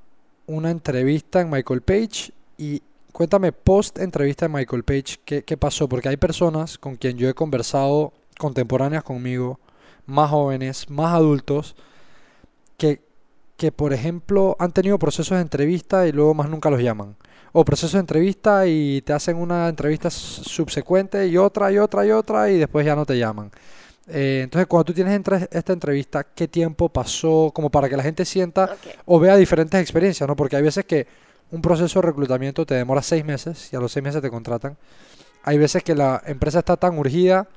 [0.48, 5.88] una entrevista en Michael Page y cuéntame post entrevista en Michael Page, ¿qué, qué pasó?
[5.88, 9.60] Porque hay personas con quien yo he conversado, contemporáneas conmigo,
[10.06, 11.76] más jóvenes, más adultos,
[12.78, 13.02] que,
[13.58, 17.16] que por ejemplo han tenido procesos de entrevista y luego más nunca los llaman.
[17.52, 22.12] O procesos de entrevista y te hacen una entrevista subsecuente y otra y otra y
[22.12, 23.52] otra y después ya no te llaman.
[24.08, 27.52] Eh, entonces, cuando tú tienes esta entrevista, ¿qué tiempo pasó?
[27.54, 30.36] Como para que la gente sienta o vea diferentes experiencias, ¿no?
[30.36, 31.08] Porque hay veces que
[31.52, 34.76] un proceso de reclutamiento te demora seis meses y a los seis meses te contratan.
[35.44, 37.48] Hay veces que la empresa está tan urgida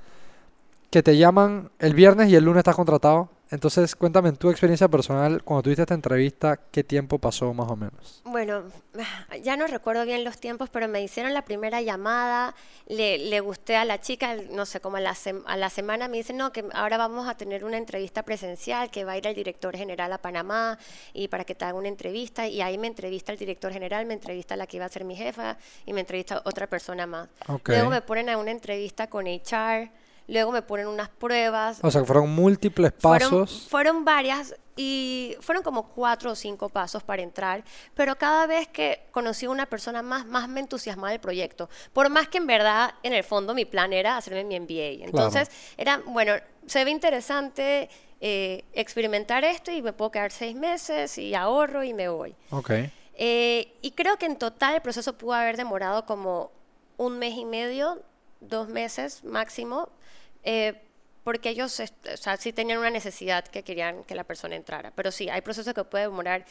[0.91, 3.31] que te llaman el viernes y el lunes estás contratado.
[3.49, 7.77] Entonces, cuéntame en tu experiencia personal, cuando tuviste esta entrevista, ¿qué tiempo pasó más o
[7.77, 8.21] menos?
[8.25, 8.65] Bueno,
[9.45, 12.57] ya no recuerdo bien los tiempos, pero me hicieron la primera llamada,
[12.89, 16.09] le, le gusté a la chica, no sé, como a la, sem- a la semana
[16.09, 19.27] me dicen, no, que ahora vamos a tener una entrevista presencial, que va a ir
[19.29, 20.77] el director general a Panamá
[21.15, 24.15] y para que te haga una entrevista, y ahí me entrevista el director general, me
[24.15, 27.29] entrevista la que iba a ser mi jefa y me entrevista otra persona más.
[27.47, 27.69] Ok.
[27.69, 29.89] Luego me ponen a una entrevista con HR,
[30.29, 33.67] luego me ponen unas pruebas, O sea, fueron múltiples fueron, pasos.
[33.71, 39.07] fueron varias y fueron como cuatro o cinco pasos para entrar, pero cada vez que
[39.11, 41.71] conocí a una persona más, más me entusiasmaba el proyecto.
[41.93, 45.07] Por más que en verdad, en el fondo, mi plan era hacerme mi MBA.
[45.07, 46.35] Entonces, era, bueno,
[46.67, 47.89] se ve interesante
[48.21, 52.35] eh, experimentar esto y me puedo quedar seis meses y ahorro y me voy.
[52.51, 52.71] Ok.
[53.15, 56.51] Eh, y creo que en total el proceso pudo haber demorado como
[56.99, 58.03] un mes y medio,
[58.41, 59.89] dos meses máximo,
[60.43, 60.83] eh,
[61.25, 64.93] porque ellos o sea, sí tenían una necesidad que querían que la persona entrara.
[64.95, 66.45] Pero sí, hay procesos que pueden demorar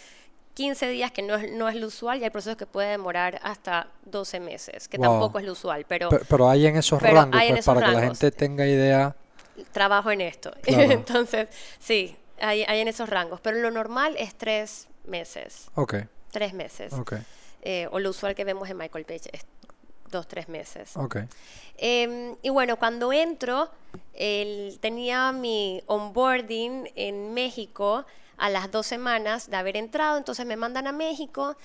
[0.54, 3.39] 15 días, que no es, no es lo usual, y hay procesos que pueden demorar
[3.43, 5.08] hasta 12 meses, que Wow.
[5.08, 7.60] tampoco es lo usual, pero Pe- Pero hay en esos pero rangos, hay en pues,
[7.65, 8.19] esos para que la rangos.
[8.19, 9.15] gente tenga idea.
[9.71, 10.52] trabajo en esto.
[10.62, 10.91] Claro.
[10.91, 11.48] Entonces,
[11.80, 15.95] sí, hay, hay en esos rangos, pero lo normal es tres meses, Ok,
[16.32, 16.91] tres meses.
[16.93, 17.13] ok,
[17.62, 19.45] Eh, o lo usual que vemos en Michael Page es
[20.15, 20.95] dos, tres meses.
[21.78, 23.69] Em, y bueno, cuando entro,
[24.13, 28.06] el- tenía mi onboarding en México
[28.38, 31.56] a las dos semanas de haber entrado, entonces me mandan a México,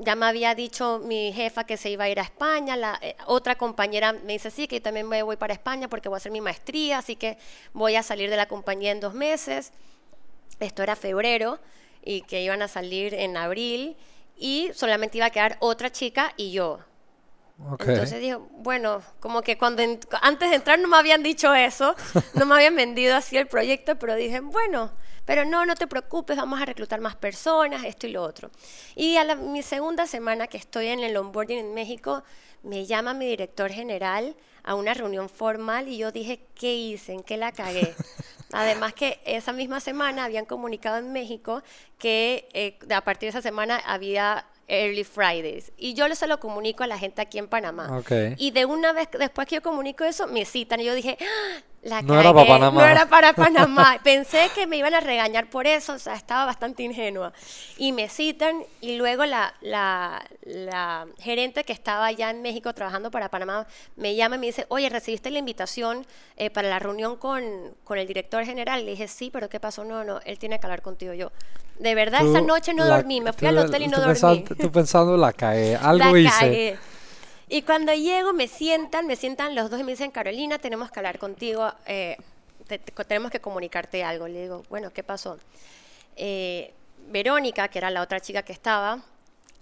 [0.00, 3.16] ya me había dicho mi jefa que se iba a ir a España, la eh,
[3.26, 6.18] otra compañera me dice, sí, que yo también me voy para España porque voy a
[6.18, 7.38] hacer mi maestría, así que
[7.72, 9.72] voy a salir de la compañía en dos meses,
[10.58, 11.58] esto era febrero,
[12.02, 13.96] y que iban a salir en abril,
[14.36, 16.80] y solamente iba a quedar otra chica y yo.
[17.72, 17.84] Ok.
[17.88, 21.94] Entonces dijo, bueno, como que cuando en- antes de entrar no me habían dicho eso,
[22.34, 24.90] no me habían vendido así el proyecto, pero dije, bueno,
[25.26, 28.50] pero no, no te preocupes, vamos a reclutar más personas, esto y lo otro.
[28.96, 32.22] Y a la- mi segunda semana que estoy en el onboarding en México,
[32.62, 37.12] me llama mi director general a una reunión formal y yo dije, ¿qué hice?
[37.12, 37.94] ¿En qué la cagué?
[38.52, 41.62] Además que esa misma semana habían comunicado en México
[41.98, 45.72] que eh, a partir de esa semana había Early Fridays.
[45.76, 47.98] Y yo se lo comunico a la gente aquí en Panamá.
[47.98, 48.12] Ok.
[48.36, 51.62] Y de una vez después que yo comunico eso, me citan y yo dije, "Ah,
[51.82, 52.80] la No era para Panamá".
[52.82, 53.98] No era para Panamá.
[54.04, 57.32] Pensé que me iban a regañar por eso, o sea, estaba bastante ingenua.
[57.78, 63.10] Y me citan y luego la, la, la gerente que estaba allá en México trabajando
[63.10, 63.66] para Panamá
[63.96, 67.42] me llama y me dice, oye, ¿recibiste la invitación eh, para la reunión con,
[67.84, 68.84] con el director general?
[68.84, 69.84] Le dije, sí, pero ¿qué pasó?
[69.84, 71.14] No, no, él tiene que hablar contigo.
[71.14, 71.32] Yo,
[71.78, 74.12] de verdad, esa Tú noche no la- dormí, me fui al hotel y no dormí.
[74.12, 76.78] pensando- tú pensando, la cagué, algo hice.
[77.50, 81.00] Y cuando llego, me sientan, me sientan los dos y me dicen, Carolina, tenemos que
[81.00, 82.16] hablar contigo, eh,
[82.68, 84.28] te- te- tenemos que comunicarte algo.
[84.28, 85.36] Le digo, bueno, ¿qué pasó?
[86.16, 86.72] Eh,
[87.08, 89.02] Verónica, que era la otra chica que estaba,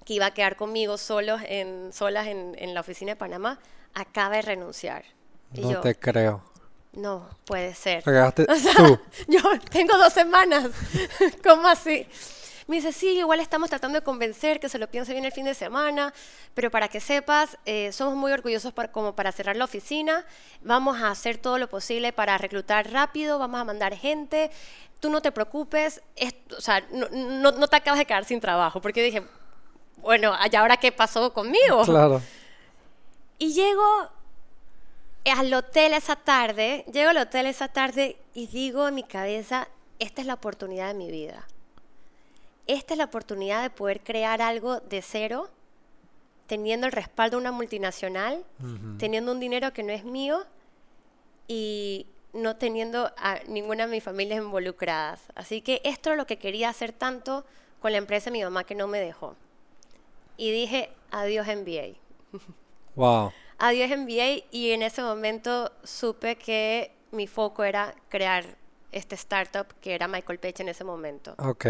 [0.05, 3.59] que iba a quedar conmigo solos en, solas en, en la oficina de Panamá,
[3.95, 5.05] acaba de renunciar.
[5.55, 6.43] Y No yo, te creo.
[6.93, 8.03] no, puede ser.
[8.51, 9.01] O sea, tú.
[9.29, 10.69] yo tengo dos semanas.
[11.43, 12.07] ¿Cómo así?
[12.69, 15.47] Me dice, sí, igual estamos tratando de convencer que se lo piense bien el fin
[15.47, 16.13] de semana,
[16.53, 20.27] pero para que sepas, eh, somos muy orgullosos para- como para cerrar la oficina.
[20.61, 24.51] Vamos a hacer todo lo posible para reclutar rápido, vamos a mandar gente.
[25.01, 28.39] Tú no te preocupes, es- o sea, no, no- no te acabas de quedar sin
[28.39, 29.23] trabajo, porque dije,
[30.03, 31.85] bueno, ¿y ahora qué pasó conmigo?
[31.87, 32.21] Claro.
[33.39, 34.11] Y llego
[35.25, 40.21] al hotel esa tarde, llego al hotel esa tarde y digo en mi cabeza, esta
[40.21, 41.47] es la oportunidad de mi vida.
[42.69, 45.49] Esta es la oportunidad de poder crear algo de cero,
[46.47, 48.45] teniendo el respaldo de una multinacional,
[48.99, 50.45] teniendo un dinero que no es mío
[51.49, 55.23] y no teniendo a ninguna de mis familias involucradas.
[55.35, 57.47] Así que esto es lo que quería hacer tanto
[57.81, 59.35] con la empresa de mi mamá que no me dejó.
[60.37, 61.99] Y dije, adiós MBA.
[62.95, 63.31] Wow.
[63.59, 68.45] Adiós MBA y en ese momento supe que mi foco era crear
[68.91, 71.37] este startup que era Michael Page en ese momento.
[71.39, 71.67] Ok.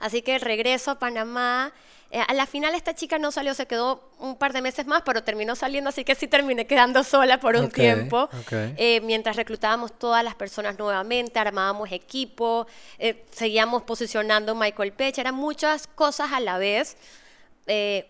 [0.00, 1.72] Así que regreso a Panamá.
[2.10, 5.02] Eh, a la final esta chica no salió, se quedó un par de meses más,
[5.02, 8.30] pero terminó saliendo, así que sí terminé quedando sola por un tiempo.
[8.50, 12.66] Eh, mientras reclutábamos todas las personas nuevamente, armábamos equipo,
[12.98, 16.96] eh, seguíamos posicionando Michael Page, eran muchas cosas a la vez.
[17.66, 18.08] Eh,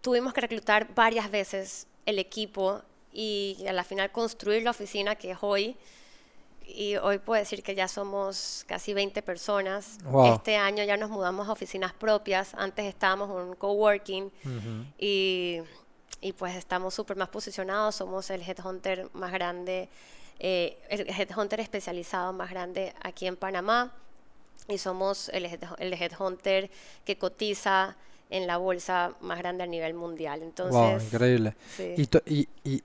[0.00, 2.80] tuvimos que reclutar varias veces el equipo
[3.12, 5.76] y a la final construir la oficina que es hoy.
[6.66, 9.98] Y hoy puedo decir que ya somos casi 20 personas.
[10.04, 10.34] Wow.
[10.34, 12.54] Este año ya nos mudamos a oficinas propias.
[12.54, 14.30] Antes estábamos en un coworking
[14.98, 15.60] y,
[16.20, 17.96] y pues estamos súper más posicionados.
[17.96, 19.88] Somos el headhunter más grande,
[20.38, 23.92] eh, el headhunter especializado más grande aquí en Panamá.
[24.66, 26.70] Y somos el, head- el headhunter
[27.04, 27.96] que cotiza
[28.30, 30.42] en la bolsa más grande a nivel mundial.
[30.42, 31.54] Entonces, wow, increíble.
[31.76, 31.94] sí.
[32.26, 32.82] Y, y, y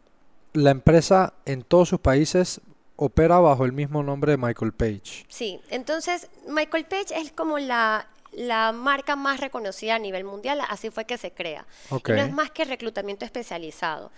[0.53, 2.59] la empresa en todos sus países
[3.01, 5.25] opera bajo el mismo nombre de Michael Page.
[5.29, 10.89] Sí, entonces Michael Page es como la, la marca más reconocida a nivel mundial, así
[10.89, 11.65] fue que se crea.
[11.89, 14.11] No es más que reclutamiento especializado.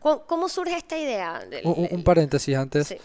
[0.00, 1.40] ¿Cómo, cómo surge esta idea?
[1.40, 2.96] Del- Un, un- un paréntesis antes Sí.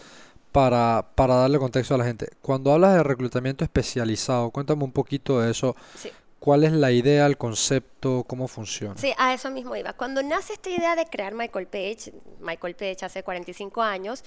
[0.52, 2.28] para, para darle contexto a la gente.
[2.40, 5.74] Cuando hablas de reclutamiento especializado, cuéntame un poquito de eso.
[5.98, 6.10] Sí.
[6.38, 8.96] ¿Cuál es la idea, el concepto, cómo funciona?
[8.96, 9.94] Sí, a eso mismo iba.
[9.94, 14.22] Cuando nace esta idea de crear Michael Page, Michael Page hace 45 años,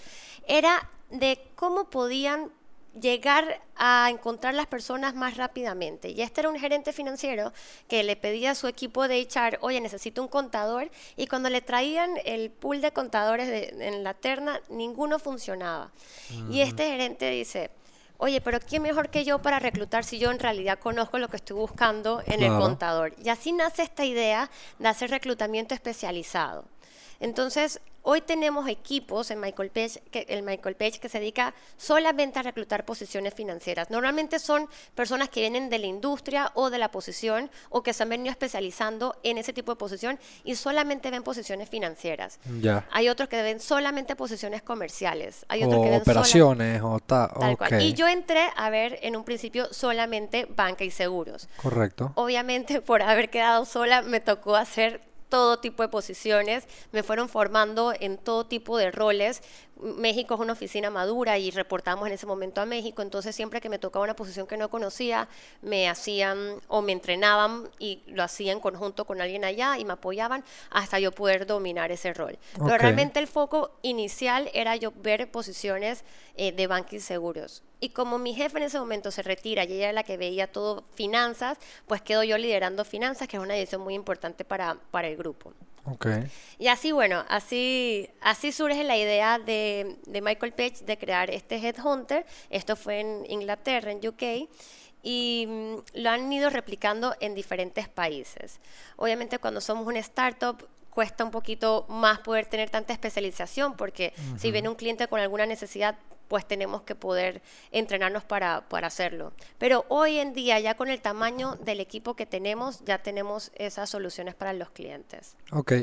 [0.48, 2.52] era de cómo podían
[3.00, 6.10] llegar a encontrar las personas más rápidamente.
[6.10, 7.54] Y este era un gerente financiero
[7.88, 11.62] que le pedía a su equipo de HR, oye, necesito un contador, y cuando le
[11.62, 15.92] traían el pool de contadores de- en la terna, ninguno funcionaba.
[16.50, 17.70] Y este gerente dice,
[18.20, 21.38] oye, pero ¿quién mejor que yo para reclutar si yo en realidad conozco lo que
[21.38, 23.14] estoy buscando en el contador?
[23.24, 26.66] Y así nace esta idea de hacer reclutamiento especializado.
[27.22, 32.40] Entonces, hoy tenemos equipos en Michael Page, que, el Michael Page que se dedica solamente
[32.40, 33.90] a reclutar posiciones financieras.
[33.90, 38.04] Normalmente son personas que vienen de la industria o de la posición o que se
[38.04, 42.40] han venido especializando en ese tipo de posición y solamente ven posiciones financieras.
[42.92, 45.46] Hay otros que ven solamente posiciones comerciales.
[45.50, 47.82] Hay O otros que ven sola- operaciones o ta- Tal cual.
[47.82, 51.48] Y yo entré a ver en un principio solamente banca y seguros.
[51.62, 52.12] Correcto.
[52.16, 57.94] Obviamente por haber quedado sola me tocó hacer todo tipo de posiciones, me fueron formando
[57.98, 59.42] en todo tipo de roles.
[59.80, 63.70] México es una oficina madura y reportamos en ese momento a México, entonces siempre que
[63.70, 65.30] me tocaba una posición que no conocía,
[65.62, 69.94] me hacían o me entrenaban y lo hacía en conjunto con alguien allá y me
[69.94, 72.38] apoyaban hasta yo poder dominar ese rol.
[72.58, 76.04] Pero realmente el foco inicial era yo ver posiciones
[76.42, 77.64] eh, de banca y seguros.
[77.82, 80.50] Y como mi jefe en ese momento se retira y ella era la que veía
[80.50, 85.10] todo finanzas, pues quedo yo liderando finanzas, que es una decisión muy importante para, para
[85.10, 85.54] el grupo.
[85.84, 86.08] Ok.
[86.58, 91.58] Y así, bueno, así, así surge la idea de, de Michael Page de crear este
[91.58, 92.26] Headhunter.
[92.50, 94.50] Esto fue en Inglaterra, en UK.
[95.04, 98.62] Y mm, lo han ido replicando en diferentes países.
[98.96, 104.52] Obviamente cuando somos una startup cuesta un poquito más poder tener tanta especialización porque si
[104.52, 105.98] viene un cliente con alguna necesidad
[106.30, 109.34] pues tenemos que poder entrenarnos para, para hacerlo.
[109.58, 113.90] Pero hoy en día, ya con el tamaño del equipo que tenemos, ya tenemos esas
[113.90, 115.36] soluciones para los clientes.
[115.52, 115.74] Ok.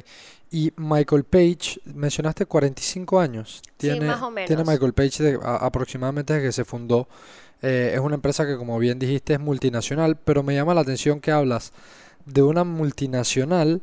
[0.51, 3.61] Y Michael Page, mencionaste 45 años.
[3.77, 4.69] Tiene, más o Tiene menos.
[4.69, 7.09] Michael Page de- a- aproximadamente desde que se fundó.
[7.63, 11.21] Eh, es una empresa que, como bien dijiste, es multinacional, pero me llama la atención
[11.21, 11.73] que hablas
[12.25, 13.83] de una multinacional,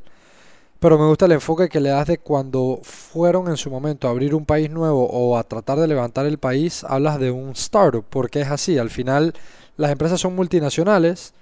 [0.83, 4.11] pero me gusta el enfoque que le das de cuando fueron en su momento a
[4.11, 8.03] abrir un país nuevo o a tratar de levantar el país, hablas de un startup,
[8.09, 8.77] porque es así.
[8.77, 9.33] Al final,
[9.77, 11.33] las empresas son multinacionales,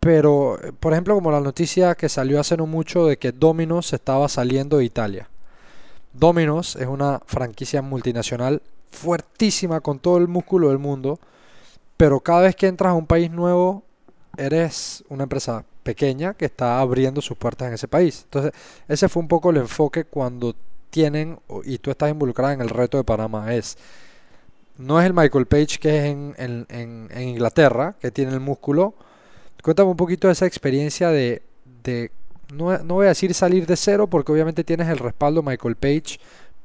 [0.00, 4.28] pero, por ejemplo, como la noticia que salió hace no mucho de que Domino's estaba
[4.28, 5.28] saliendo de Italia.
[6.12, 11.20] Domino's es una franquicia multinacional fuertísima con todo el músculo del mundo,
[11.96, 13.84] pero cada vez que entras a un país nuevo,
[14.36, 18.22] eres una empresa pequeña que está abriendo sus puertas en ese país.
[18.24, 18.52] Entonces,
[18.88, 20.54] ese fue un poco el enfoque cuando
[20.90, 23.78] tienen, y tú estás involucrada en el reto de Panamá, es,
[24.78, 28.94] no es el Michael Page que es en, en Inglaterra, que tiene el músculo,
[29.62, 31.42] Cuéntame un poquito de esa experiencia de,
[32.52, 36.18] no, voy a decir salir de cero, porque obviamente tienes el respaldo Michael Page,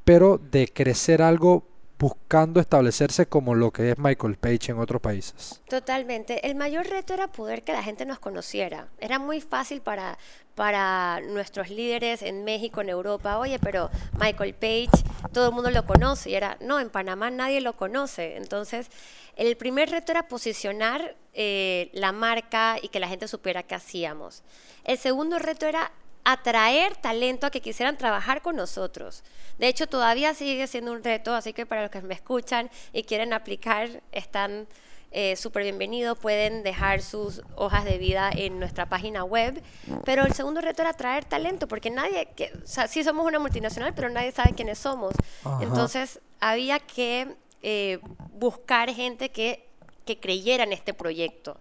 [0.04, 1.67] pero de crecer algo
[1.98, 5.60] buscando establecerse como lo que es Michael Page en otros países.
[5.68, 6.46] Totalmente.
[6.46, 8.88] El mayor reto era poder que la gente nos conociera.
[9.00, 10.16] Era muy fácil para,
[10.54, 13.38] para nuestros líderes en México, en Europa.
[13.38, 14.90] Oye, pero Michael Page,
[15.32, 16.30] todo el mundo lo conoce.
[16.30, 18.36] Y era, no, en Panamá nadie lo conoce.
[18.36, 18.90] Entonces,
[19.34, 24.44] el primer reto era posicionar eh, la marca y que la gente supiera qué hacíamos.
[24.84, 25.90] El segundo reto era
[26.28, 29.24] atraer talento a que quisieran trabajar con nosotros.
[29.58, 33.04] De hecho, todavía sigue siendo un reto, así que para los que me escuchan y
[33.04, 34.68] quieren aplicar, están
[35.10, 39.62] eh, súper bienvenidos, pueden dejar sus hojas de vida en nuestra página web.
[40.04, 43.38] Pero el segundo reto era atraer talento, porque nadie, que, o sea, sí somos una
[43.38, 45.14] multinacional, pero nadie sabe quiénes somos.
[45.62, 48.00] Entonces, había que eh,
[48.34, 49.66] buscar gente que,
[50.04, 51.58] que creyera en este proyecto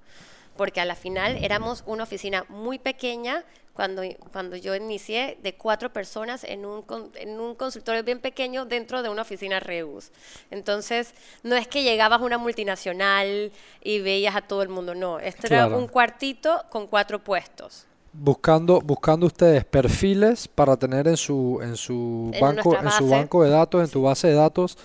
[0.58, 3.46] porque a la final éramos una oficina muy pequeña
[3.78, 9.04] cuando, cuando yo inicié de cuatro personas en un, en un consultorio bien pequeño dentro
[9.04, 10.10] de una oficina Reus.
[10.50, 11.14] Entonces,
[11.44, 13.52] no es que llegabas a una multinacional
[13.84, 15.20] y veías a todo el mundo, no.
[15.20, 17.86] Esto era un cuartito con cuatro puestos.
[18.14, 23.52] Buscando, buscando ustedes perfiles para tener en su, en su banco, en su banco de
[23.52, 24.76] datos, en tu base de datos,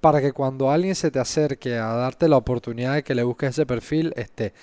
[0.00, 3.50] para que cuando alguien se te acerque a darte la oportunidad de que le busques
[3.50, 4.54] ese perfil, esté.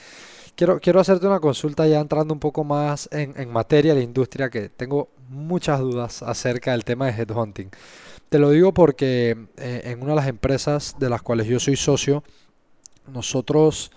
[0.58, 5.10] Quiero, hacerte una consulta ya entrando un poco más en, materia de industria, que tengo
[5.30, 7.70] muchas dudas acerca del tema de headhunting.
[8.28, 11.76] Te lo digo porque eh, en una de las empresas de las cuales yo soy
[11.76, 12.24] socio,
[13.06, 13.92] nosotros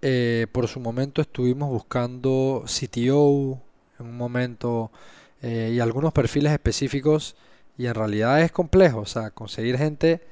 [0.00, 3.60] eh, por su momento estuvimos buscando CTO
[3.98, 4.90] en un momento
[5.42, 7.36] eh, y algunos perfiles específicos
[7.76, 10.22] y en realidad es complejo, o sea, conseguir gente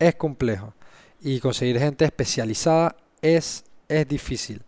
[0.00, 0.74] es complejo
[1.20, 4.62] y conseguir gente especializada es, es difícil.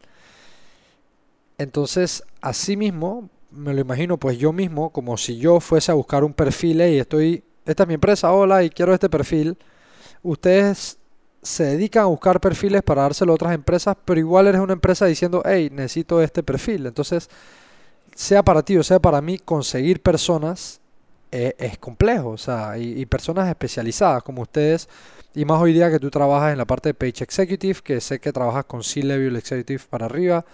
[1.58, 6.24] Entonces, así mismo, me lo imagino pues yo mismo, como si yo fuese a buscar
[6.24, 9.56] un perfil y estoy, esta es mi empresa, hola, y quiero este perfil.
[10.22, 10.98] Ustedes
[11.42, 15.06] se dedican a buscar perfiles para dárselo a otras empresas, pero igual eres una empresa
[15.06, 16.86] diciendo, hey, necesito este perfil.
[16.86, 17.28] Entonces,
[18.14, 20.80] sea para ti o sea para mí, conseguir personas
[21.30, 24.88] eh, es complejo, o sea, y, y, personas especializadas como ustedes,
[25.34, 28.20] y más hoy día que tú trabajas en la parte de Page Executive, que sé
[28.20, 30.44] que trabajas con C-Level Executive para arriba,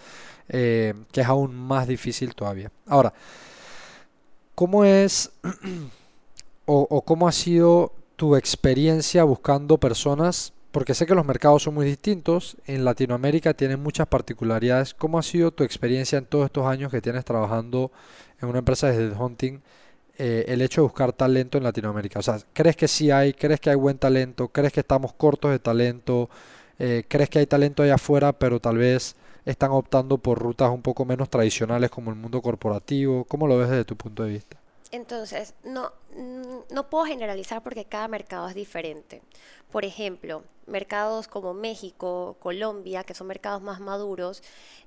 [0.49, 2.71] eh, que es aún más difícil todavía.
[2.87, 3.13] Ahora,
[4.55, 5.31] ¿cómo es
[6.67, 10.53] o, cómo ha sido tu experiencia buscando personas?
[10.71, 14.95] Porque sé que los mercados son muy distintos, en Latinoamérica tienen muchas particularidades.
[14.95, 17.91] ¿Cómo ha sido tu experiencia en todos estos años que tienes trabajando
[18.41, 19.61] en una empresa de hunting?
[20.23, 22.19] Eh, el hecho de buscar talento en Latinoamérica.
[22.19, 23.33] O sea, ¿crees que sí hay?
[23.33, 24.49] ¿Crees que hay buen talento?
[24.49, 26.29] ¿Crees que estamos cortos de talento?
[26.79, 30.83] Eh, ¿Crees que hay talento allá afuera, pero tal vez están optando por rutas un
[30.83, 33.25] poco menos tradicionales como el mundo corporativo?
[33.25, 34.57] ¿Cómo lo ves desde tu punto de vista?
[34.93, 39.23] Entonces, no, mm, no puedo generalizar porque cada mercado es diferente.
[39.71, 44.43] Por ejemplo, mercados como México, Colombia, que son mercados más maduros,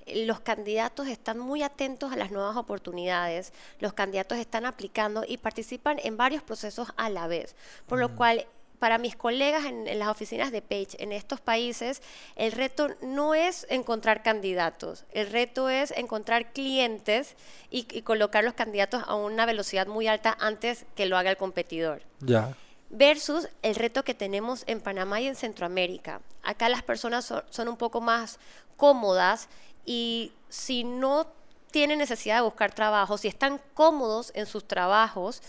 [0.06, 5.38] eh, los candidatos están muy atentos a las nuevas oportunidades, los candidatos están aplicando y
[5.38, 7.56] participan en varios procesos a la vez,
[7.88, 8.46] por lo cual
[8.84, 12.02] para mis colegas en, las oficinas de Page en estos países,
[12.36, 17.38] el reto no es encontrar candidatos, el reto es encontrar clientes
[17.70, 22.02] y, colocar los candidatos a una velocidad muy alta antes que lo haga el competidor.
[22.20, 22.58] Ya.
[22.90, 26.20] Versus el reto que tenemos en Panamá y en Centroamérica.
[26.44, 28.38] Acá las personas son un poco más
[28.76, 29.48] cómodas
[29.86, 31.28] y si no
[31.72, 35.42] tienen necesidad de buscar trabajo, si están cómodos en sus trabajos,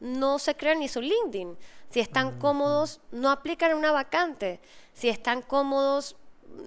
[0.00, 1.56] no se crean ni su LinkedIn.
[1.90, 4.60] Si están cómodos, no aplican una vacante.
[4.94, 6.16] Si están cómodos,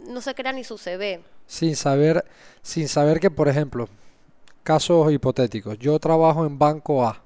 [0.08, 1.22] no se crean ni su CV.
[1.48, 2.26] Sin saber,
[2.62, 3.88] sin saber que, por ejemplo,
[4.64, 7.22] casos hipotéticos, yo trabajo en Banco A.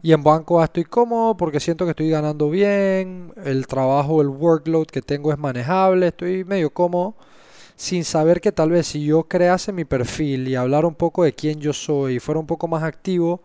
[0.00, 4.28] Y en Banco A estoy cómodo porque siento que estoy ganando bien, el trabajo, el
[4.28, 7.14] workload que tengo es manejable, estoy medio cómodo,
[7.76, 11.34] sin saber que tal vez si yo crease mi perfil y hablar un poco de
[11.34, 13.42] quién yo soy y fuera un poco más activo,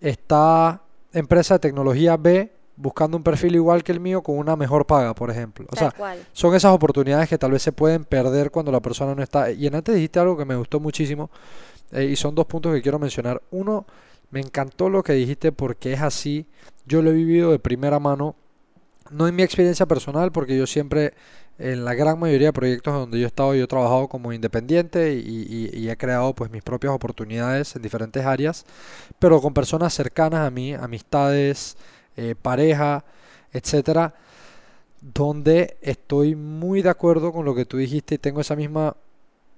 [0.00, 4.86] está empresa de tecnología B buscando un perfil igual que el mío con una mejor
[4.86, 5.66] paga, por ejemplo.
[5.70, 6.18] O Tal sea, cual.
[6.32, 9.50] son esas oportunidades que tal vez se pueden perder cuando la persona no está.
[9.52, 11.30] Y en antes dijiste algo que me gustó muchísimo
[11.92, 13.42] eh, y son dos puntos que quiero mencionar.
[13.50, 13.86] Uno,
[14.30, 16.46] me encantó lo que dijiste porque es así.
[16.86, 18.34] Yo lo he vivido de primera mano,
[19.10, 21.14] no en mi experiencia personal, porque yo siempre,
[21.58, 25.14] en la gran mayoría de proyectos donde yo he estado, yo he trabajado como independiente
[25.14, 25.18] y,
[25.74, 28.64] y- y he creado pues mis propias oportunidades en diferentes áreas,
[29.18, 31.76] pero con personas cercanas a mí, amistades,
[32.20, 33.02] eh, pareja,
[33.50, 34.12] etcétera,
[35.00, 38.94] donde estoy muy de acuerdo con lo que tú dijiste y tengo esa misma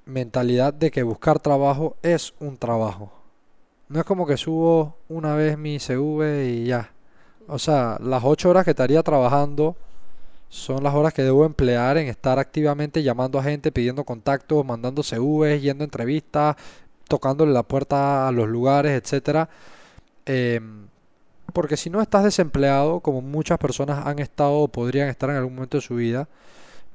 [0.05, 3.13] mentalidad de que buscar trabajo es un trabajo.
[3.89, 6.93] No es como que subo una vez mi CV y ya.
[7.49, 9.75] O sea, las ocho horas que estaría trabajando
[10.49, 15.03] son las horas que debo emplear en estar activamente llamando a gente, pidiendo contactos, mandando
[15.03, 16.57] CVs, yendo a entrevistas,
[17.09, 19.49] tocándole la puerta a los lugares, etcétera.
[20.27, 20.87] Em,
[21.53, 25.55] porque si no estás desempleado, como muchas personas han estado o podrían estar en algún
[25.55, 26.29] momento de su vida,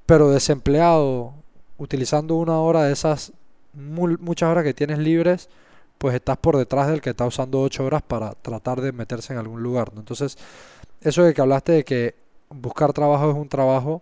[0.06, 1.34] pero desempleado,
[1.78, 3.34] utilizando una hora de esas
[3.74, 5.50] muchas horas que tienes libres,
[5.98, 9.40] pues estás por detrás del que está usando ocho horas para tratar de meterse en
[9.40, 9.92] algún lugar.
[9.96, 10.38] Entonces,
[11.02, 12.16] eso de que hablaste de que
[12.50, 14.02] buscar trabajo es un trabajo,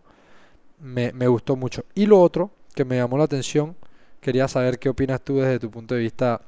[0.79, 1.83] me, me gustó mucho.
[1.93, 3.75] Y lo otro que me llamó la atención,
[4.21, 6.41] quería saber qué opinas tú desde tu punto de vista,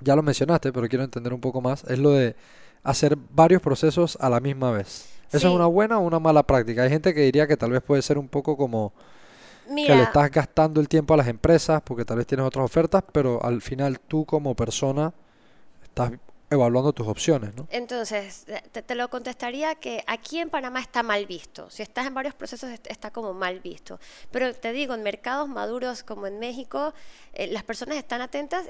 [0.00, 2.34] ya lo mencionaste, pero quiero entender un poco más, es lo de
[2.82, 5.08] hacer varios procesos a la misma vez.
[5.30, 5.46] ¿Eso Sí.
[5.46, 6.82] es una buena o una mala práctica?
[6.82, 8.92] Hay gente que diría que tal vez puede ser un poco como
[9.74, 13.02] que le estás gastando el tiempo a las empresas porque tal vez tienes otras ofertas,
[13.12, 15.12] pero al final tú como persona
[15.82, 16.12] estás
[16.50, 17.66] evaluando tus opciones, ¿no?
[17.70, 21.70] entonces, te, te lo contestaría que aquí en Panamá está mal visto.
[21.70, 23.98] Si estás en varios procesos, est- está como mal visto.
[24.30, 26.92] Pero te digo, en mercados maduros como en México,
[27.32, 28.66] eh, las personas están atentas,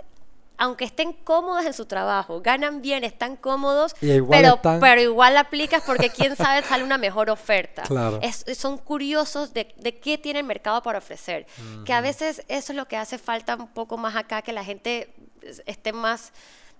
[0.63, 5.37] aunque estén cómodas en su trabajo, ganan bien, están cómodos, igual pero, están- pero igual
[5.37, 7.83] aplicas porque quién sabe sale una mejor oferta.
[7.83, 8.21] Claro.
[8.23, 11.47] Es- son curiosos de, de qué tiene el mercado para ofrecer.
[11.85, 14.65] Que a veces eso es lo que hace falta un poco más acá, que la
[14.65, 16.33] gente es- esté más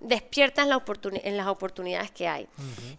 [0.03, 2.49] despierta en, la oportuni- en las oportunidades que hay.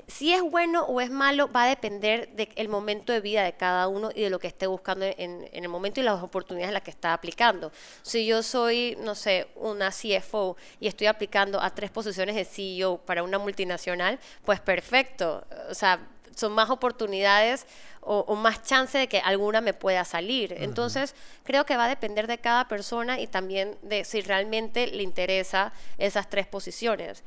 [0.07, 3.87] Si es bueno o es malo va a depender del momento de vida de cada
[3.87, 5.17] uno y de lo que esté buscando en,
[5.51, 7.71] en el momento y las oportunidades en las que está aplicando.
[8.01, 12.97] Si yo soy, no sé, una CFO y estoy aplicando a tres posiciones de CEO
[12.97, 15.45] para una multinacional, pues perfecto.
[15.69, 15.99] O sea,
[16.35, 17.65] son más oportunidades
[18.01, 20.53] o, o más chance de que alguna me pueda salir.
[20.59, 25.03] Entonces, creo que va a depender de cada persona y también de si realmente le
[25.03, 27.23] interesa esas tres posiciones.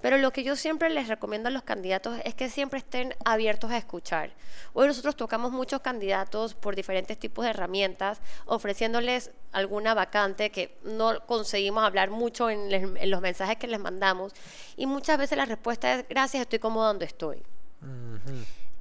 [0.00, 3.72] Pero lo que yo siempre les recomiendo a los candidatos es que siempre estén abiertos
[3.72, 4.30] a escuchar.
[4.72, 11.18] Hoy nosotros tocamos muchos candidatos por diferentes tipos de herramientas, ofreciéndoles alguna vacante que no
[11.26, 14.34] conseguimos hablar mucho en, les- en los mensajes que les mandamos.
[14.76, 17.42] Y muchas veces la respuesta es, gracias, estoy cómodo donde estoy.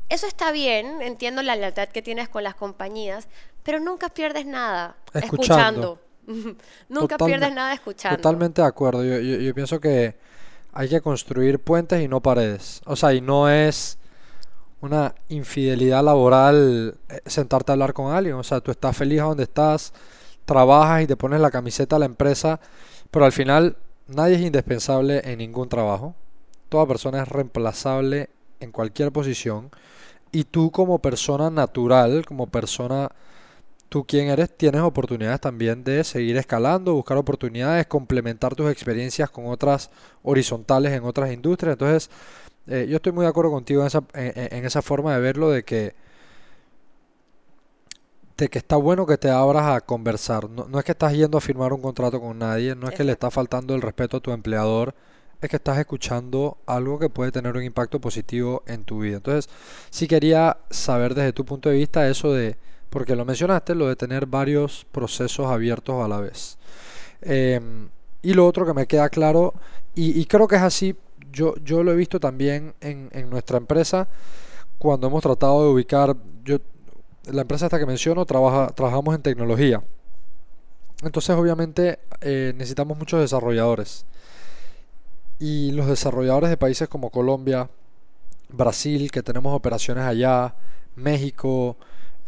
[0.10, 3.28] Eso está bien, entiendo la lealtad que tienes con las compañías,
[3.64, 6.00] pero nunca pierdes nada Escuchando.
[6.26, 6.58] escuchando.
[6.90, 8.18] nunca pierdes nada escuchando.
[8.18, 9.04] Totalmente de acuerdo.
[9.04, 10.16] Yo, yo- yo pienso que
[10.74, 12.82] hay que construir puentes y no paredes.
[12.86, 13.98] O sea, y no es
[14.80, 18.36] una infidelidad laboral eh, sentarte a hablar con alguien.
[18.36, 19.92] O sea, tú estás feliz a donde estás,
[20.46, 22.60] trabajas y te pones la camiseta a la empresa,
[23.12, 23.76] pero al final
[24.08, 26.16] nadie es indispensable en ningún trabajo.
[26.70, 28.30] Toda persona es reemplazable
[28.60, 29.72] en cualquier posición.
[30.32, 33.10] Y tú como persona natural, como persona
[33.90, 39.48] tú quién eres, tienes oportunidades también de seguir escalando, buscar oportunidades, complementar tus experiencias con
[39.48, 39.90] otras
[40.24, 41.74] horizontales en otras industrias.
[41.74, 42.10] Entonces,
[42.68, 45.50] eh, yo estoy muy de acuerdo contigo en esa, en, en- esa forma de verlo,
[45.52, 45.96] de que,
[48.38, 50.50] de que está bueno que te abras a conversar.
[50.50, 53.04] No, no es que estás yendo a firmar un contrato con nadie, no es que
[53.04, 54.94] le estás faltando el respeto a tu empleador,
[55.42, 59.18] es que estás escuchando algo que puede tener un impacto positivo en tu vida.
[59.18, 59.50] Entonces,
[59.90, 62.58] sí quería saber desde tu punto de vista eso de,
[62.90, 66.58] porque lo mencionaste, lo de tener varios procesos abiertos a la vez.
[67.22, 67.90] Em,
[68.22, 69.54] y lo otro que me queda claro,
[69.96, 70.96] y, creo que es así,
[71.32, 74.08] yo, yo lo he visto también en, en nuestra empresa,
[74.78, 76.60] cuando hemos tratado de ubicar, yo,
[77.32, 79.82] la empresa esta que menciono, trabaja, trabajamos en tecnología.
[81.04, 84.06] Entonces, obviamente, eh, necesitamos muchos desarrolladores.
[85.40, 87.70] Y los desarrolladores de países como Colombia,
[88.50, 90.56] Brasil, que tenemos operaciones allá,
[90.96, 91.78] México,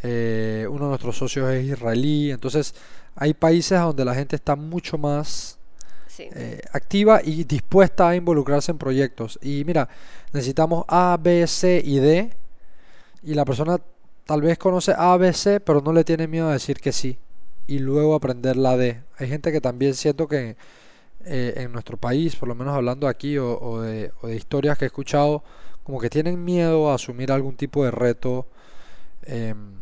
[0.04, 2.76] eh, uno de nuestros socios es israelí, entonces
[3.16, 5.58] hay países donde la gente está mucho más
[6.08, 6.28] Sí.
[6.34, 9.40] eh, activa y dispuesta a involucrarse en proyectos.
[9.42, 9.88] Y mira,
[10.34, 12.32] necesitamos A, B, C y D,
[13.24, 13.80] y la persona
[14.26, 17.18] tal vez conoce A, B, C, pero no le tiene miedo a decir que sí,
[17.68, 19.02] y luego aprender la D.
[19.18, 20.58] Hay gente que también siento que
[21.32, 24.86] eh, en nuestro país, por lo menos hablando aquí o, de, o de historias que
[24.86, 25.44] he escuchado,
[25.84, 28.48] como que tienen miedo a asumir algún tipo de reto
[29.24, 29.74] em,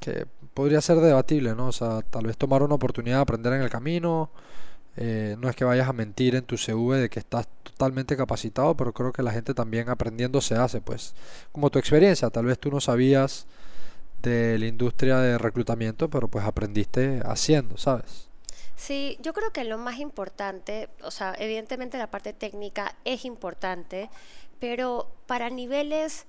[0.00, 1.68] que podría ser debatible, ¿no?
[1.68, 4.30] O sea, tal vez tomar una oportunidad de aprender en el camino.
[4.96, 8.76] Eh, no es que vayas a mentir en tu CV de que estás totalmente capacitado,
[8.76, 11.14] pero creo que la gente también aprendiendo se hace, pues,
[11.52, 12.30] como tu experiencia.
[12.30, 13.46] Tal vez tú no sabías
[14.22, 18.27] de la industria de reclutamiento, pero pues aprendiste haciendo, ¿sabes?
[18.78, 24.08] Sí, yo creo que lo más importante, o sea, evidentemente la parte técnica es importante,
[24.60, 26.26] pero para niveles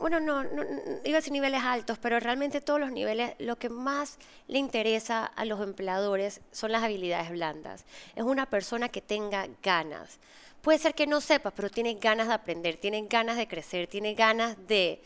[0.00, 0.62] bueno, no, no,
[1.04, 4.18] iba a decir niveles altos, pero realmente todos los niveles, lo que más
[4.48, 7.84] le interesa a los empleadores son las habilidades blandas.
[8.16, 10.20] Es una persona que tenga ganas.
[10.64, 14.14] Puede ser que no sepa, pero tiene ganas de aprender, tiene ganas de crecer, tiene
[14.14, 14.98] ganas de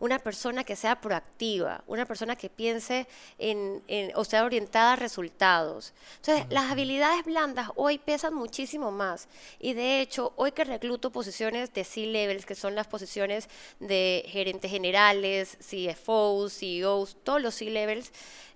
[0.00, 3.06] una persona que sea proactiva, una persona que piense
[3.38, 3.80] en,
[4.16, 5.94] o sea orientada a resultados.
[6.16, 9.28] Entonces, las habilidades blandas hoy pesan muchísimo más.
[9.60, 13.48] Y de hecho, hoy que recluto posiciones de C-levels, que son las posiciones
[13.78, 18.10] de gerentes generales, CFOs, CEOs, todos los C-levels,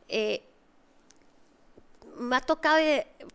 [0.09, 0.43] eh,
[2.17, 2.79] me ha tocado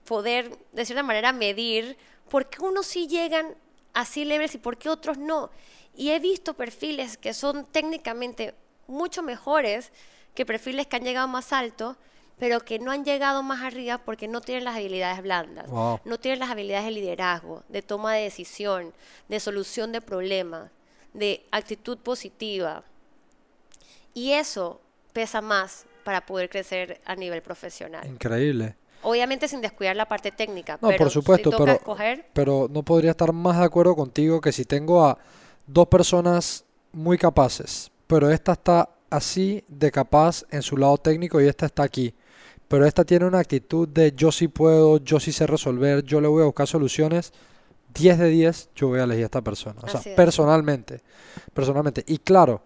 [0.03, 1.97] poder, de cierta manera, medir
[2.33, 3.53] por qué unos sí llegan
[3.93, 5.51] a C-levels y por qué otros no.
[5.95, 8.55] Y he visto perfiles que son técnicamente
[8.87, 9.91] mucho mejores
[10.33, 11.95] que perfiles que han llegado más alto,
[12.39, 16.39] pero que no han llegado más arriba porque no tienen las habilidades blandas, no tienen
[16.39, 18.95] las habilidades de liderazgo, de toma de decisión,
[19.29, 20.71] de solución de problemas,
[21.13, 22.83] de actitud positiva.
[24.15, 24.81] Y eso
[25.13, 28.07] pesa más para poder crecer a nivel profesional.
[28.07, 28.75] Increíble.
[29.03, 30.77] Obviamente sin descuidar la parte técnica.
[30.81, 31.79] No, por supuesto, pero,
[32.33, 35.17] pero no podría estar más de acuerdo contigo que si tengo a
[35.67, 41.47] dos personas muy capaces, pero esta está así de capaz en su lado técnico y
[41.47, 42.13] esta está aquí.
[42.67, 46.27] Pero esta tiene una actitud de yo sí puedo, yo sí sé resolver, yo le
[46.27, 47.31] voy a buscar soluciones.
[47.93, 49.79] 10 de 10 yo voy a elegir a esta persona.
[49.83, 51.01] O sea, personalmente.
[51.53, 52.03] Personalmente.
[52.07, 52.63] Y claro,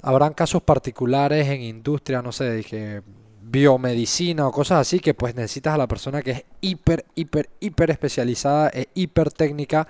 [0.00, 3.02] habrán casos particulares en industria, no sé, dije
[3.50, 7.90] biomedicina o cosas así que pues necesitas a la persona que es hiper, hiper, hiper
[7.90, 9.88] especializada, es hiper técnica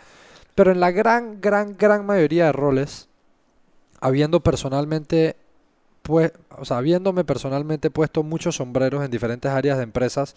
[0.59, 3.09] pero en la gran, gran, gran mayoría de roles,
[4.01, 5.37] habiendo personalmente,
[6.03, 10.35] pues, o sea, habiéndome personalmente puesto muchos sombreros en diferentes áreas de empresas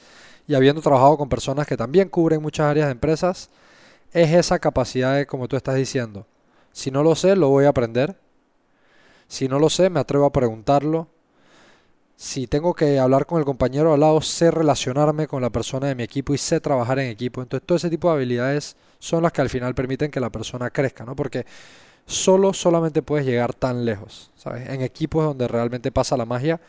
[0.48, 3.50] y habiendo trabajado con personas que también cubren muchas áreas de empresas,
[4.14, 6.28] es esa capacidad de, como tú estás diciendo,
[6.72, 8.16] si no lo sé, lo voy a aprender.
[9.28, 11.08] Si no lo sé, me atrevo a preguntarlo
[12.22, 15.96] si tengo que hablar con el compañero al lado, sé relacionarme con la persona de
[15.96, 17.42] mi equipo y sé trabajar en equipo.
[17.42, 20.70] Entonces, todo ese tipo de habilidades son las que al final permiten que la persona
[20.70, 21.16] crezca, ¿no?
[21.16, 21.48] Porque
[22.06, 24.70] solo, solamente puedes llegar tan lejos, ¿sabes?
[24.70, 26.62] En equipos donde realmente pasa la magia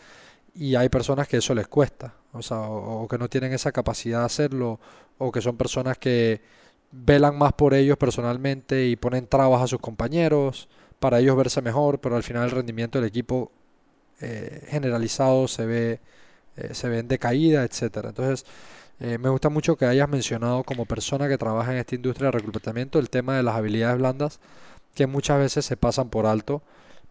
[0.55, 4.21] y hay personas que eso les cuesta, o sea, o, que no tienen esa capacidad
[4.21, 4.81] de hacerlo,
[5.19, 6.41] o que son personas que
[6.93, 12.01] velan más por ellos personalmente y ponen trabas a sus compañeros para ellos verse mejor,
[12.01, 13.53] pero al final el rendimiento del equipo
[14.21, 16.01] eh, generalizado, se ve,
[16.57, 18.11] eh, se ve en decaída, etcétera.
[18.11, 18.47] Entonces,
[19.01, 22.33] eh, me gusta mucho que hayas mencionado como persona que trabaja en esta industria de
[22.39, 24.41] reclutamiento el tema de las habilidades blandas,
[24.95, 26.63] que muchas veces se pasan por alto,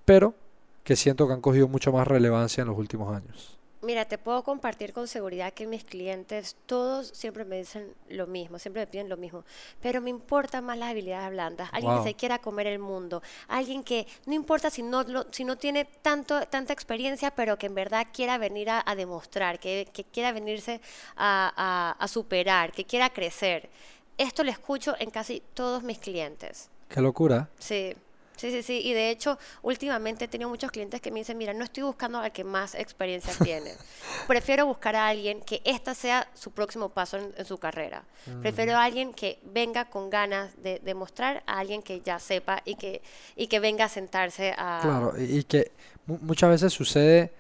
[0.06, 0.36] pero
[0.84, 3.61] que siento que han cogido mucho más relevancia en los últimos años.
[3.84, 8.60] Mira, te puedo compartir con seguridad que mis clientes todos siempre me dicen lo mismo,
[8.60, 9.44] siempre me piden lo mismo,
[9.82, 11.68] pero me importan más las habilidades blandas.
[11.72, 15.58] Alguien que se quiera comer el mundo, alguien que no importa si no, si no
[15.58, 20.80] tiene tanto, tanta experiencia, pero que en verdad quiera venir a, demostrar, que, quiera venirse
[21.16, 23.70] a, a superar, que quiera crecer.
[24.18, 26.70] Esto lo escucho en casi todos mis clientes.
[26.88, 27.50] Qué locura.
[27.58, 27.96] Sí.
[28.42, 28.82] Sí, sí, sí.
[28.84, 32.18] Y de hecho, últimamente he tenido muchos clientes que me dicen, mira, no estoy buscando
[32.18, 33.70] al que más experiencia tiene.
[34.28, 38.04] Prefiero buscar a alguien que esta sea su próximo paso en, su carrera.
[38.42, 42.74] Prefiero a alguien que venga con ganas de demostrar a alguien que ya sepa y
[42.74, 43.04] que,
[43.36, 44.80] y que venga a sentarse a...
[44.82, 45.72] Claro, y que
[46.08, 47.32] muchas veces sucede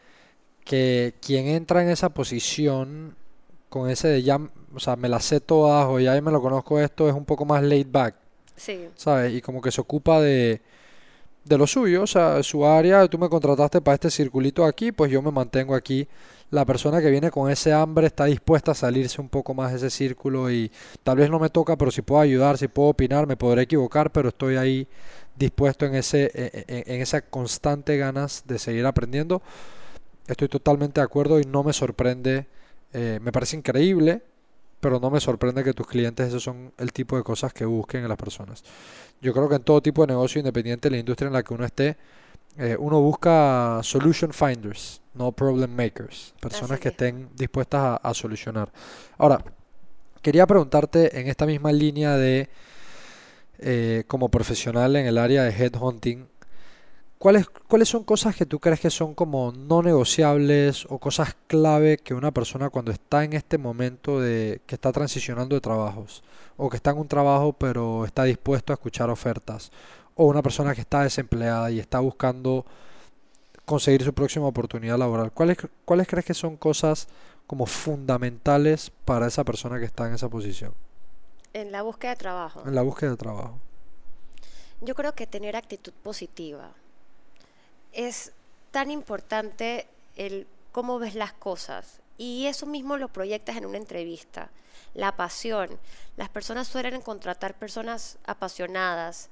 [0.63, 3.15] que quien entra en esa posición
[3.69, 4.39] con ese de ya,
[4.75, 7.43] o sea, me la sé todas o ya me lo conozco esto, es un poco
[7.43, 8.13] más laid back.
[8.55, 8.87] Sí.
[8.95, 9.33] ¿Sabes?
[9.33, 10.61] Y como que se ocupa de
[11.43, 15.11] de lo suyo, o sea, su área, tú me contrataste para este circulito aquí, pues
[15.11, 16.07] yo me mantengo aquí.
[16.51, 19.77] La persona que viene con ese hambre está dispuesta a salirse un poco más de
[19.77, 20.71] ese círculo y
[21.03, 24.11] tal vez no me toca, pero si puedo ayudar, si puedo opinar, me podré equivocar,
[24.11, 24.87] pero estoy ahí
[25.37, 29.41] dispuesto en ese e, e, en, esa constante ganas de seguir aprendiendo.
[30.27, 32.47] Estoy totalmente de acuerdo y no me sorprende,
[32.93, 34.21] eh, me parece increíble
[34.81, 38.01] pero no me sorprende que tus clientes esos son el tipo de cosas que busquen
[38.01, 38.63] en las personas.
[39.21, 41.53] Yo creo que en todo tipo de negocio, independiente de la industria en la que
[41.53, 41.95] uno esté,
[42.57, 48.71] eh, uno busca solution finders, no problem makers, personas que estén dispuestas a, solucionar.
[49.17, 49.41] Ahora,
[50.21, 52.49] quería preguntarte en esta misma línea de
[53.59, 56.27] eh, como profesional en el área de headhunting,
[57.21, 61.99] ¿cuáles, ¿cuáles son cosas que tú crees que son como no negociables o cosas clave
[61.99, 66.23] que una persona cuando está en este momento de que está transicionando de trabajos
[66.57, 69.71] o que está en un trabajo pero está dispuesto a escuchar ofertas
[70.15, 72.65] o una persona que está desempleada y está buscando
[73.65, 75.31] conseguir su próxima oportunidad laboral.
[75.31, 77.07] ¿Cuáles, ¿Cuáles crees que son cosas
[77.45, 80.73] como fundamentales para esa persona que está en esa posición?
[81.53, 82.63] En la búsqueda de trabajo.
[82.65, 83.59] En la búsqueda de trabajo.
[84.81, 86.71] Yo creo que tener actitud positiva
[87.91, 88.31] es
[88.71, 94.51] tan importante el cómo ves las cosas y eso mismo lo proyectas en una entrevista.
[94.93, 95.79] La pasión.
[96.17, 99.29] Las personas suelen contratar personas apasionadas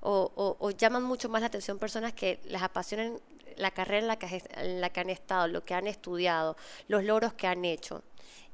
[0.00, 3.20] o, llaman mucho más la atención personas que las apasionen
[3.56, 4.16] la carrera
[4.56, 6.56] en la que han estado, lo que han estudiado,
[6.88, 8.02] los logros que han hecho.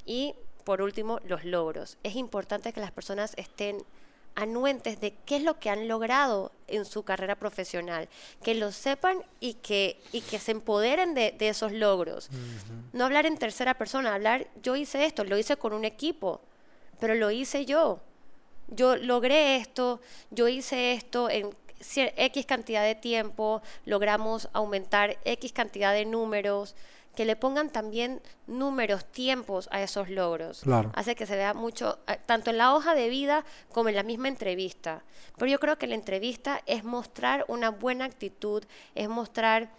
[0.04, 0.34] Y
[0.64, 1.96] por último, los logros.
[2.02, 3.84] Es importante que las personas estén
[4.36, 8.08] anuentes de qué es lo que han logrado en su carrera profesional,
[8.42, 12.28] que lo sepan y que, y que se empoderen de, esos logros.
[12.92, 16.40] No hablar en tercera persona, hablar, yo hice esto, lo hice con un equipo,
[17.00, 18.00] pero lo hice yo.
[18.68, 25.92] Yo logré esto, yo hice esto en X cantidad de tiempo, logramos aumentar X cantidad
[25.92, 26.74] de números,
[27.16, 30.62] que le pongan también números, tiempos a esos logros.
[30.94, 34.02] Hace que se vea mucho, eh, tanto en la hoja de vida como en la
[34.02, 35.02] misma entrevista.
[35.38, 38.62] Pero yo creo que la entrevista es mostrar una buena actitud,
[38.94, 39.70] es mostrar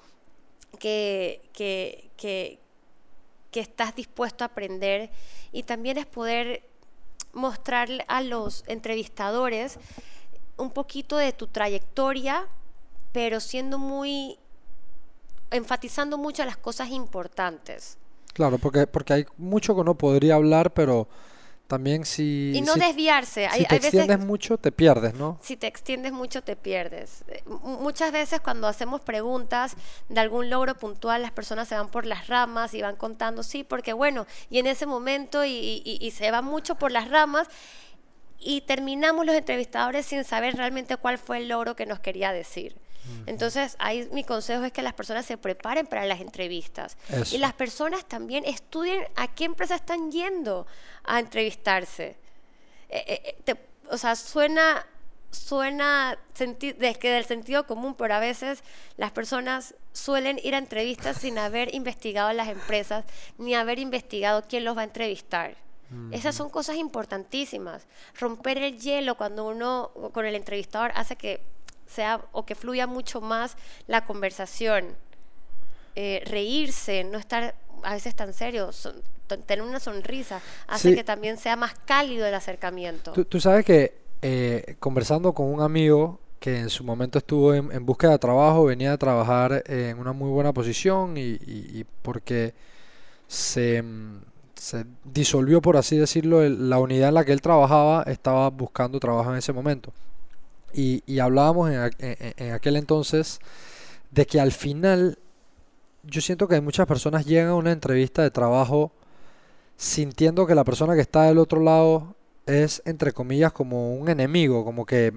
[0.79, 2.59] que, que, que,
[3.51, 5.11] que estás dispuesto a aprender
[5.51, 6.63] y también es poder
[7.33, 9.77] mostrar a los entrevistadores
[10.57, 12.47] un poquito de tu trayectoria,
[13.11, 14.39] pero siendo muy,
[15.51, 17.97] enfatizando mucho las cosas importantes.
[18.33, 21.07] Claro, porque, porque hay mucho que uno podría hablar, pero
[21.67, 22.53] también si...
[22.55, 23.47] Y no desviarse.
[23.53, 25.37] Si te extiendes mucho, te pierdes, ¿no?
[25.41, 27.23] Si te extiendes mucho, te pierdes.
[27.27, 29.75] Eh, muchas veces cuando hacemos preguntas
[30.07, 33.63] de algún logro puntual, las personas se van por las ramas y van contando, sí,
[33.63, 37.47] porque bueno, y en ese momento y, y se van mucho por las ramas
[38.39, 42.77] y terminamos los entrevistadores sin saber realmente cuál fue el logro que nos quería decir.
[43.25, 46.97] Entonces, ahí mi consejo es que las personas se preparen para las entrevistas.
[47.31, 50.67] Y las personas también estudien a qué empresa están yendo
[51.03, 52.17] a entrevistarse.
[52.89, 53.55] Eh, eh, eh,
[53.89, 54.85] o sea, suena,
[55.31, 58.63] suena desde del sentido común, pero a veces
[58.95, 63.05] las personas suelen ir a entrevistas sin haber investigado las empresas,
[63.37, 65.55] ni haber investigado quién los va a entrevistar.
[66.11, 67.87] Esas son cosas importantísimas.
[68.19, 71.41] Romper el hielo cuando uno con el entrevistador hace que
[71.87, 73.57] sea o que fluya mucho más
[73.87, 74.95] la conversación.
[75.95, 78.69] Eh, reírse, no estar a veces tan serio,
[79.45, 83.11] tener una sonrisa, hace que también sea más cálido el acercamiento.
[83.11, 88.11] Tú, sabes que eh, conversando con un amigo que en su momento estuvo en, búsqueda
[88.11, 92.53] de trabajo, venía a trabajar en una muy buena posición y porque
[93.27, 94.19] se mm,
[94.57, 99.31] se disolvió, por así decirlo, la unidad en la que él trabajaba, estaba buscando trabajo
[99.31, 99.93] en ese momento.
[100.73, 103.39] Y, hablábamos en, aquel entonces
[104.11, 105.17] de que al final
[106.03, 108.91] yo siento que muchas personas llegan a una entrevista de trabajo
[109.75, 112.15] sintiendo que la persona que está del otro lado
[112.45, 115.13] es, entre comillas, como un enemigo, como que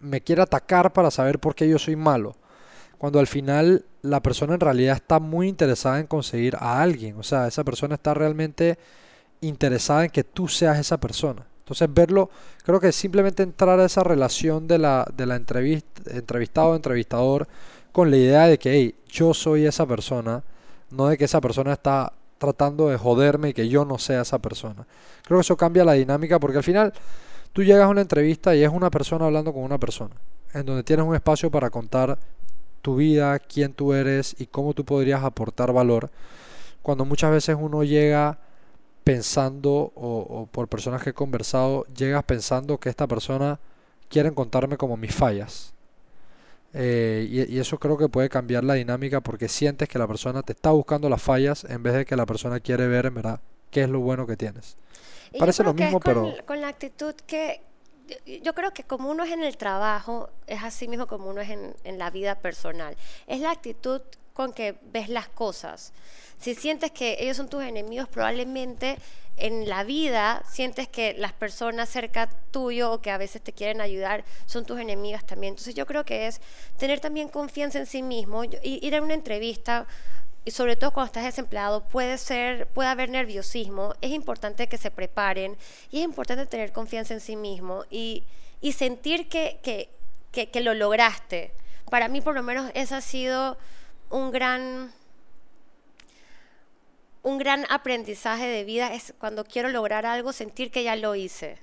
[0.00, 2.36] me quiere atacar para saber por qué yo soy malo
[2.98, 7.16] cuando al final la persona en realidad está muy interesada en conseguir a alguien.
[7.18, 8.76] O sea, esa persona está realmente
[9.40, 11.46] interesada en que tú seas esa persona.
[11.68, 12.30] Entonces verlo,
[12.64, 17.46] creo que simplemente entrar a esa relación de la, de la entrevista, entrevistado entrevistador
[17.92, 20.42] con la idea de que hey, yo soy esa persona,
[20.90, 24.38] no de que esa persona está tratando de joderme y que yo no sea esa
[24.38, 24.86] persona.
[25.26, 26.94] Creo que eso cambia la dinámica porque al final
[27.52, 30.14] tú llegas a una entrevista y es una persona hablando con una persona,
[30.54, 32.18] en donde tienes un espacio para contar
[32.80, 36.08] tu vida, quién tú eres y cómo tú podrías aportar valor,
[36.80, 38.38] cuando muchas veces uno llega
[39.08, 43.58] pensando, o, por personas que he conversado, llegas pensando que esta persona
[44.10, 45.72] quiere contarme como mis fallas.
[46.74, 50.42] Eh, y, y, eso creo que puede cambiar la dinámica porque sientes que la persona
[50.42, 53.40] te está buscando las fallas en vez de que la persona quiere ver en verdad
[53.70, 54.76] qué es lo bueno que tienes.
[55.38, 56.34] Parece lo mismo, pero...
[56.44, 57.62] Con la actitud que,
[58.42, 61.48] yo creo que como uno es en el trabajo, es así mismo como uno es
[61.48, 62.94] en, en, la vida personal.
[63.26, 64.02] Es la actitud
[64.38, 65.92] con que ves las cosas.
[66.38, 68.96] Si sientes que ellos son tus enemigos, probablemente
[69.36, 73.80] en la vida sientes que las personas cerca tuyo o que a veces te quieren
[73.80, 75.54] ayudar son tus enemigas también.
[75.54, 76.40] Entonces yo creo que es
[76.76, 79.88] tener también confianza en sí mismo, ir a una entrevista
[80.44, 84.92] y sobre todo cuando estás desempleado puede ser puede haber nerviosismo es importante que se
[84.92, 85.56] preparen
[85.90, 88.22] y es importante tener confianza en sí mismo y,
[88.60, 89.88] y sentir que, que,
[90.30, 91.50] que, que lo lograste.
[91.90, 93.56] Para mí, por lo menos, eso ha sido
[94.10, 94.92] un gran
[97.22, 101.58] un gran aprendizaje de vida es cuando quiero lograr algo, sentir que ya lo hice.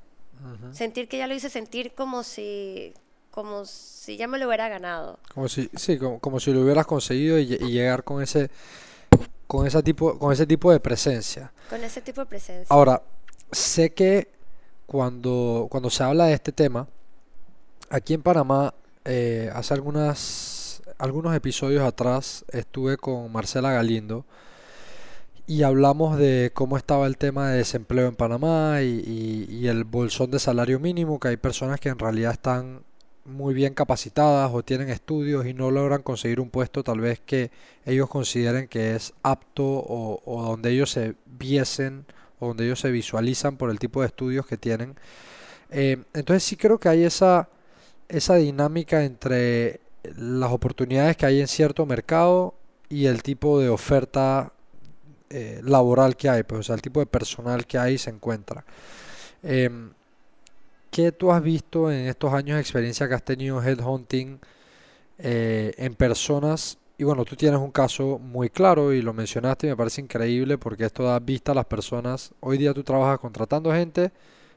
[0.74, 2.94] Sentir que ya lo hice, sentir como si,
[3.32, 5.18] como si ya me lo hubiera ganado.
[5.34, 8.52] Como si, sí, como, como si lo hubieras conseguido y, y llegar con ese,
[9.48, 11.52] con ese tipo, con ese tipo de presencia.
[11.70, 12.68] Con ese tipo de presencia.
[12.70, 13.02] Ahora,
[13.52, 14.30] sé que
[14.86, 16.88] cuando, cuando se habla de este tema,
[17.90, 18.74] aquí en Panamá,
[19.06, 20.16] eh, hace algunas,
[20.98, 24.26] algunos episodios atrás, estuve con Marcela Galindo
[25.48, 30.40] y hablamos de cómo estaba el tema de desempleo en Panamá y, el bolsón de
[30.40, 32.84] salario mínimo, que hay personas que en realidad están
[33.26, 37.52] muy bien capacitadas o tienen estudios y no logran conseguir un puesto tal vez que
[37.86, 42.06] ellos consideren que es apto o, o donde ellos se viesen
[42.40, 44.96] o donde ellos se visualizan por el tipo de estudios que tienen.
[45.72, 47.50] Eh, entonces sí creo que hay esa,
[48.08, 49.82] esa dinámica entre
[50.18, 52.56] las oportunidades que hay en cierto mercado
[52.90, 54.54] y el tipo de oferta
[55.30, 58.64] eh, laboral que hay, pues, el tipo de personal que hay se encuentra.
[59.44, 59.92] Em,
[60.92, 64.40] ¿qué tú has visto en estos años de experiencia que has tenido headhunting
[65.18, 66.78] eh, en personas?
[66.98, 70.58] Y bueno, tú tienes un caso muy claro y lo mencionaste y me parece increíble
[70.58, 72.32] porque esto da vista a las personas.
[72.40, 74.12] Hoy día tú trabajas contratando gente,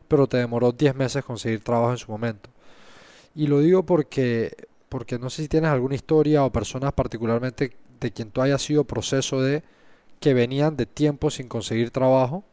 [0.07, 2.51] pero te demoró 10 meses conseguir trabajo en su momento.
[3.34, 4.57] Y lo digo porque,
[4.89, 8.84] porque no sé si tienes alguna historia o personas particularmente de quien tú hayas sido
[8.84, 9.62] proceso de
[10.20, 12.45] que venían de tiempo sin conseguir trabajo,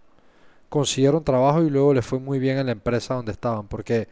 [0.69, 4.07] consiguieron trabajo y luego les fue muy bien en la empresa donde estaban, porque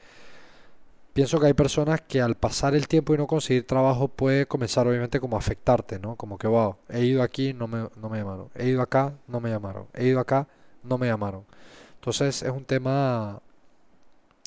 [1.13, 4.87] pienso que hay personas que al pasar el tiempo y no conseguir trabajo puede comenzar
[4.87, 6.15] obviamente como a afectarte, ¿no?
[6.15, 9.39] Como que, wow, he ido aquí, no me, no me llamaron, he ido acá, no
[9.39, 10.47] me llamaron, he ido acá,
[10.83, 11.45] no me llamaron.
[11.95, 13.41] Entonces es un tema,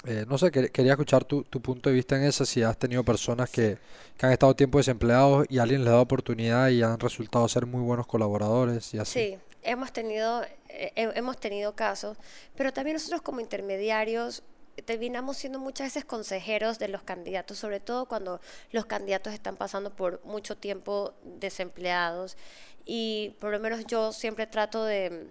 [0.07, 2.77] eh, no sé, que- quería escuchar tu, tu punto de vista en eso, si has
[2.79, 3.79] tenido personas que,
[4.21, 8.07] han estado tiempo desempleados y alguien les da oportunidad y han resultado ser muy buenos
[8.07, 9.13] colaboradores y así.
[9.21, 12.17] Sí, hemos tenido, eh, he- hemos tenido casos,
[12.57, 14.43] pero también nosotros como intermediarios
[14.85, 18.41] terminamos siendo muchas veces consejeros de los candidatos, sobre todo cuando
[18.73, 22.37] los candidatos están pasando por mucho tiempo desempleados.
[22.85, 25.29] Y por lo menos yo siempre trato de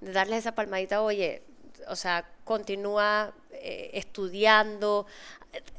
[0.00, 1.42] darles esa palmadita, oye,
[1.88, 5.06] o sea, continúa eh, estudiando,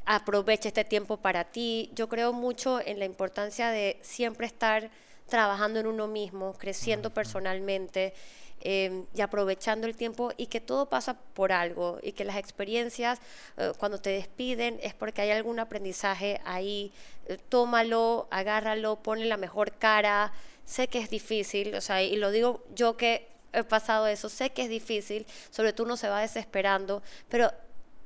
[0.04, 1.90] aprovecha este tiempo para ti.
[1.94, 4.90] Yo creo mucho en la importancia de siempre estar
[5.28, 8.14] trabajando en uno mismo, creciendo personalmente
[8.60, 13.20] eh, y aprovechando el tiempo y que todo pasa por algo y que las experiencias
[13.56, 16.92] eh, cuando te despiden es porque hay algún aprendizaje ahí.
[17.26, 20.32] Eh, tómalo, agárralo, ponle la mejor cara.
[20.64, 24.50] Sé que es difícil, o sea, y lo digo yo que he pasado eso, sé
[24.50, 27.50] que es difícil, sobre todo uno se va desesperando, pero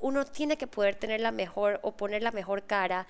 [0.01, 3.07] uno tiene que poder tener la mejor o poner la mejor cara,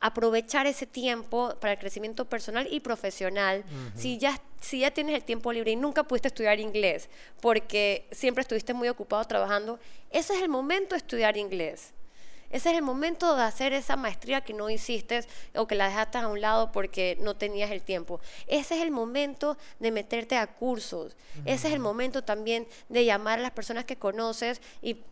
[0.00, 3.64] aprovechar ese tiempo para el crecimiento personal y profesional.
[3.94, 7.08] si, ya, si ya tienes el tiempo libre y nunca pudiste estudiar inglés
[7.40, 9.78] porque siempre estuviste muy ocupado trabajando,
[10.10, 11.92] ese es el momento de estudiar inglés.
[12.50, 15.24] Ese es el momento de hacer esa maestría que no hiciste
[15.54, 18.20] o que la dejaste a un lado porque no tenías el tiempo.
[18.46, 21.16] Ese es el momento de meterte a cursos.
[21.44, 25.02] Ese es el momento también de llamar a las personas que conoces y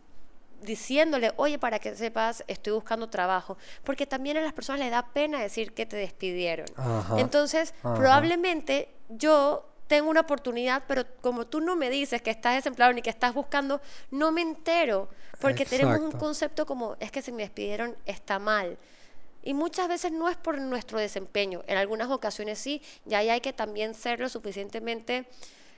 [0.61, 3.57] diciéndole, oye, para que sepas, estoy buscando trabajo.
[3.83, 6.65] Porque también a las personas les da pena decir que te despidieron.
[6.75, 7.95] Ajá, Entonces, ajá.
[7.95, 13.01] probablemente yo tengo una oportunidad, pero como tú no me dices que estás desempleado ni
[13.01, 13.81] que estás buscando,
[14.11, 15.09] no me entero.
[15.39, 18.77] Porque tenemos un concepto como, es que si me despidieron está mal.
[19.43, 23.41] Y muchas veces no es por nuestro desempeño, en algunas ocasiones sí, y ahí hay
[23.41, 25.27] que también ser lo suficientemente,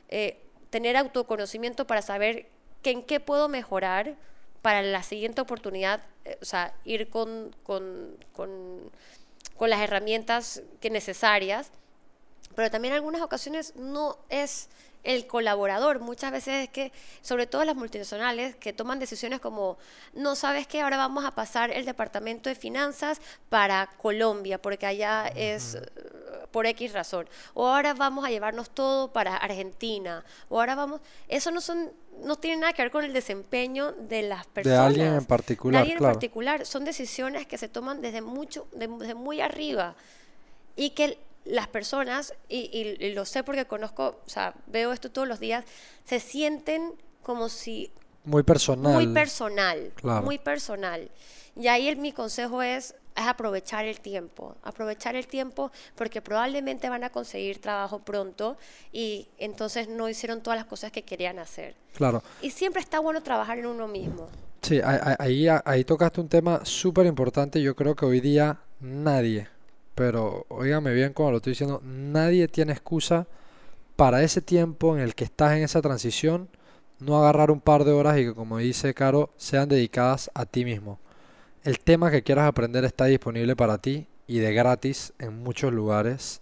[0.07, 2.47] eh, tener autoconocimiento para saber
[2.81, 4.15] que en qué puedo mejorar
[4.61, 8.89] para la siguiente oportunidad, eh, o sea, ir con, con, con,
[9.57, 11.71] con las herramientas que necesarias,
[12.57, 14.67] pero también en algunas ocasiones no es
[15.03, 15.99] el colaborador.
[15.99, 16.91] Muchas veces es que,
[17.21, 19.77] sobre todo las multinacionales, que toman decisiones como,
[20.13, 25.27] no sabes que ahora vamos a pasar el departamento de finanzas para Colombia, porque allá
[25.35, 25.81] es eh,
[26.49, 27.29] por X razón.
[27.53, 30.25] O ahora vamos a llevarnos todo para Argentina.
[30.49, 30.99] O ahora vamos...
[31.27, 31.91] Eso no son...
[32.23, 34.79] No tiene nada que ver con el desempeño de las De personas.
[34.87, 36.11] alguien en particular, De alguien claro.
[36.11, 36.65] en particular.
[36.65, 39.95] Son decisiones que se toman desde mucho, de- desde muy arriba
[40.75, 41.19] y que
[41.49, 45.39] las personas, y, y- y lo sé porque conozco, o sea, veo esto todos los
[45.39, 45.65] días,
[46.05, 46.93] se sienten
[47.23, 47.91] como si
[48.23, 48.93] Muy personal.
[48.93, 50.23] muy personal, Claro.
[50.25, 51.09] muy personal.
[51.55, 56.87] Y ahí el- mi consejo es, es aprovechar el tiempo, aprovechar el tiempo porque probablemente
[56.89, 58.57] van a conseguir trabajo pronto
[58.91, 61.75] y entonces no hicieron todas las cosas que querían hacer.
[61.95, 62.21] Claro.
[62.41, 64.27] Y siempre está bueno trabajar en uno mismo.
[64.61, 67.61] Sí, ahí, ahí, tocaste un tema súper importante.
[67.61, 69.47] Yo creo que hoy día nadie,
[69.97, 73.25] pero óigame bien como lo estoy diciendo, nadie tiene excusa
[73.95, 76.49] para ese tiempo en el que estás en esa transición,
[76.99, 80.65] no agarrar un par de horas y que como dice Caro, sean dedicadas a ti
[80.65, 80.99] mismo.
[81.63, 86.41] El tema que quieras aprender está disponible para ti y de gratis en muchos lugares.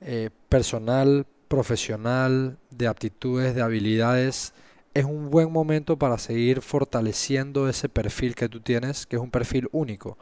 [0.00, 4.54] Eh, personal, profesional, de aptitudes, de habilidades
[4.92, 9.30] es un buen momento para seguir fortaleciendo ese perfil que tú tienes, que es un
[9.30, 10.18] perfil único,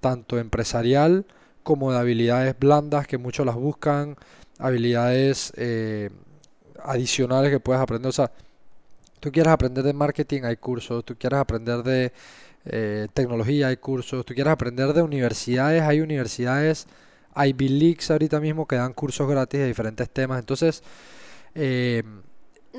[0.00, 1.24] tanto empresarial
[1.62, 4.16] como de habilidades blandas que muchos las buscan,
[4.58, 6.10] habilidades eh,
[6.82, 8.08] adicionales que puedes aprender.
[8.08, 8.30] O sea,
[9.20, 12.12] tú quieres aprender de marketing, hay cursos, tú quieres aprender de
[12.64, 16.86] eh, tecnología, hay cursos, tú quieres aprender de universidades, hay universidades,
[17.34, 20.38] hay Leaks ahorita mismo que dan cursos gratis de diferentes temas.
[20.38, 20.82] Entonces,
[21.54, 22.02] eh,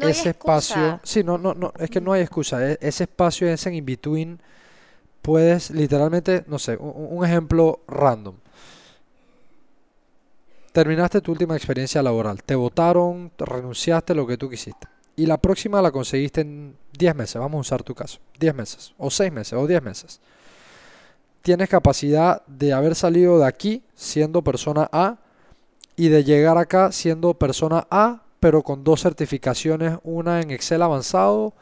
[0.01, 3.69] ese espacio, sí, no, no, no, es que no hay excusa, e, ese espacio, ese
[3.69, 4.39] en in-between,
[5.21, 8.35] puedes literalmente, no sé, un, ejemplo random.
[10.73, 14.87] Terminaste tu última experiencia laboral, te votaron, renunciaste, lo que tú quisiste.
[15.15, 18.93] Y la próxima la conseguiste en 10 meses, vamos a usar tu caso, 10 meses,
[18.97, 20.19] o 6 meses, o 10 meses.
[21.41, 25.19] Tienes capacidad de haber salido de aquí siendo persona A
[25.95, 31.53] y de llegar acá siendo persona A pero con dos certificaciones, una en Excel avanzado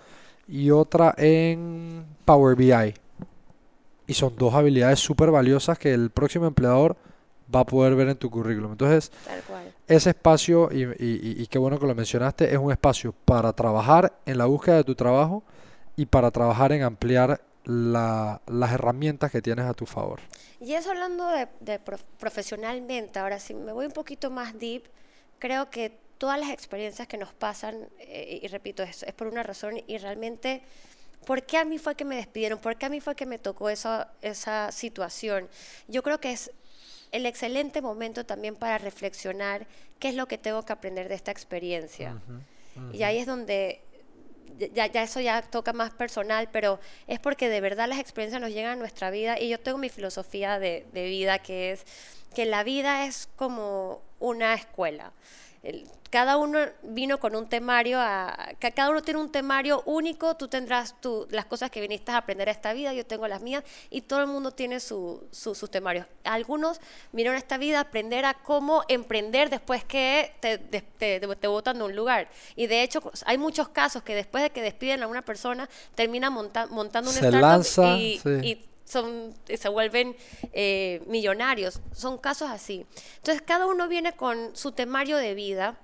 [0.47, 2.95] y otra en Power BI.
[4.07, 6.97] Y son dos habilidades súper valiosas que el próximo empleador
[7.53, 8.71] va a poder ver en tu currículum.
[8.71, 9.11] Entonces,
[9.87, 14.45] ese espacio, y, qué bueno que lo mencionaste, es un espacio para trabajar en la
[14.45, 15.43] búsqueda de tu trabajo
[15.95, 20.19] y para trabajar en ampliar las herramientas que tienes a tu favor.
[20.59, 21.79] Y eso hablando de,
[22.19, 24.83] profesionalmente, ahora si me voy un poquito más deep,
[25.39, 29.43] creo que todas las experiencias que nos pasan, eh, y repito, es, es por una
[29.43, 30.63] razón y realmente...
[31.25, 32.57] ¿Por qué a mí fue que me despidieron?
[32.57, 35.47] ¿Por qué a mí fue que me tocó esa, esa situación?
[35.87, 36.51] Yo creo que es
[37.11, 39.67] el excelente momento también para reflexionar
[39.99, 42.21] qué es lo que tengo que aprender de esta experiencia.
[42.93, 43.81] Y ahí es donde
[44.73, 48.51] ya, ya, eso ya toca más personal, pero es porque de verdad las experiencias nos
[48.51, 51.85] llegan a nuestra vida y yo tengo mi filosofía de, de vida que es
[52.33, 55.11] que la vida es como una escuela
[56.09, 57.97] cada uno vino con un temario,
[58.59, 60.95] cada uno tiene un temario único, tú tendrás
[61.29, 64.19] las cosas que viniste a aprender a esta vida, yo tengo las mías, y todo
[64.19, 66.07] el mundo tiene sus temarios.
[66.23, 66.81] Algunos
[67.11, 71.83] vinieron a esta vida a aprender a cómo emprender después que te, te, botan de
[71.83, 72.29] un lugar.
[72.55, 76.29] Y de hecho, hay muchos casos que después de que despiden a una persona, termina
[76.29, 77.97] montando un startup
[78.43, 80.15] y son, se vuelven
[80.53, 81.79] eh, millonarios.
[81.93, 82.85] Son casos así.
[83.17, 85.77] Entonces, cada uno viene con su temario de vida.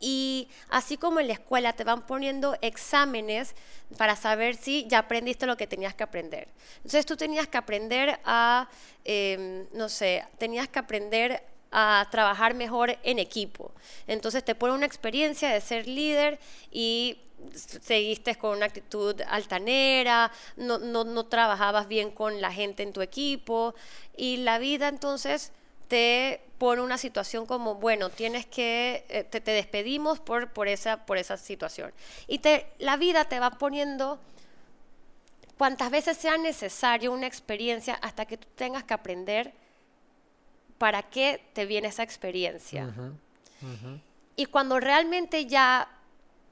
[0.00, 3.56] Y así como en la escuela te van poniendo exámenes
[3.96, 6.46] para saber si ya aprendiste lo que tenías que aprender.
[6.76, 8.68] Entonces tú tenías que aprender a,
[9.04, 13.72] em, no sé, tenías que aprender a trabajar mejor en equipo.
[14.06, 16.38] Entonces te pone una experiencia de ser líder
[16.70, 17.18] y
[17.54, 23.00] seguiste con una actitud altanera, no, no, no, trabajabas bien con la gente en tu
[23.00, 23.74] equipo
[24.16, 25.52] y la vida entonces
[25.86, 31.06] te pone una situación como, bueno, tienes que, eh, te, te, despedimos por, por, esa,
[31.06, 31.92] por esa situación.
[32.26, 34.18] Y te, la vida te va poniendo
[35.56, 39.52] cuantas veces sea necesario una experiencia hasta que tú tengas que aprender
[40.78, 42.92] para qué te viene esa experiencia.
[44.36, 45.88] Y cuando realmente ya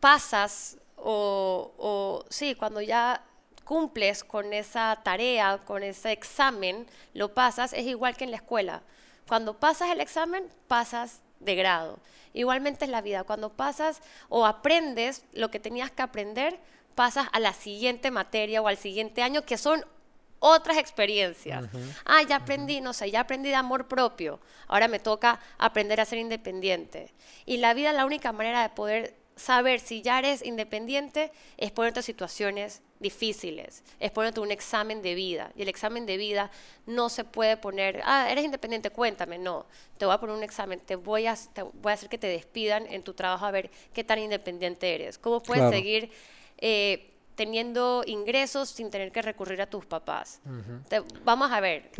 [0.00, 3.22] pasas o, sí, cuando ya
[3.64, 8.82] cumples con esa tarea, con ese examen, lo pasas, es igual que en la escuela.
[9.28, 11.98] Cuando pasas el examen, pasas de grado.
[12.32, 13.24] Igualmente es la vida.
[13.24, 16.58] Cuando pasas o aprendes lo que tenías que aprender,
[16.94, 19.84] pasas a la siguiente materia o al siguiente año, que son
[20.38, 21.64] otras experiencias.
[22.04, 24.40] Ah, ya aprendí, no sé, ya aprendí de amor propio.
[24.68, 27.12] Ahora me toca aprender a ser independiente.
[27.44, 32.00] Y la vida, la única manera de poder saber si ya eres independiente es ponerte
[32.00, 35.52] a situaciones difíciles, es ponerte un examen de vida.
[35.54, 36.50] Y el examen de vida
[36.86, 39.38] no se puede poner, ah, eres independiente, cuéntame.
[39.38, 39.66] No,
[39.98, 41.36] te voy a poner un examen, te voy a,
[41.74, 45.18] voy a hacer que te despidan en tu trabajo a ver qué tan independiente eres.
[45.18, 46.10] ¿Cómo puedes seguir
[46.58, 50.40] eh, teniendo ingresos sin tener que recurrir a tus papás.
[51.24, 51.90] vamos a ver.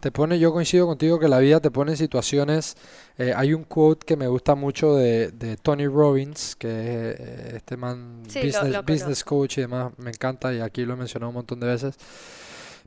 [0.00, 2.76] te, pone, yo coincido contigo que la vida te pone en situaciones,
[3.18, 7.76] eh, hay un quote que me gusta mucho de, Tony Robbins, que es eh, este
[7.76, 8.24] man
[8.84, 11.94] business, coach y demás, me encanta y aquí lo he mencionado un montón de veces,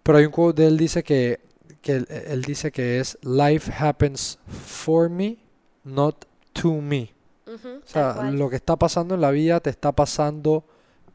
[0.03, 1.39] pero hay un quote de él dice que,
[1.81, 5.37] que él, dice que es life happens for me,
[5.85, 7.13] not to me.
[7.47, 10.65] o sea, lo que está pasando en la vida te está pasando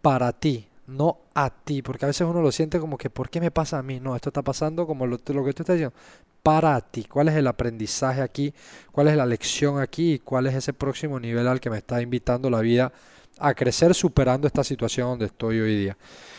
[0.04, 3.40] para ti, no a ti, porque a veces uno lo siente como que, ¿por qué
[3.40, 4.00] me pasa a mí?
[4.00, 5.96] No, esto está pasando como lo, lo que tú estás diciendo,
[6.42, 7.04] para ti.
[7.04, 8.52] ¿Cuál es el aprendizaje aquí?
[8.92, 10.20] ¿Cuál es la lección aquí?
[10.20, 12.92] ¿Cuál es ese próximo nivel al que me está invitando la vida
[13.38, 15.98] a crecer superando esta situación donde estoy hoy día?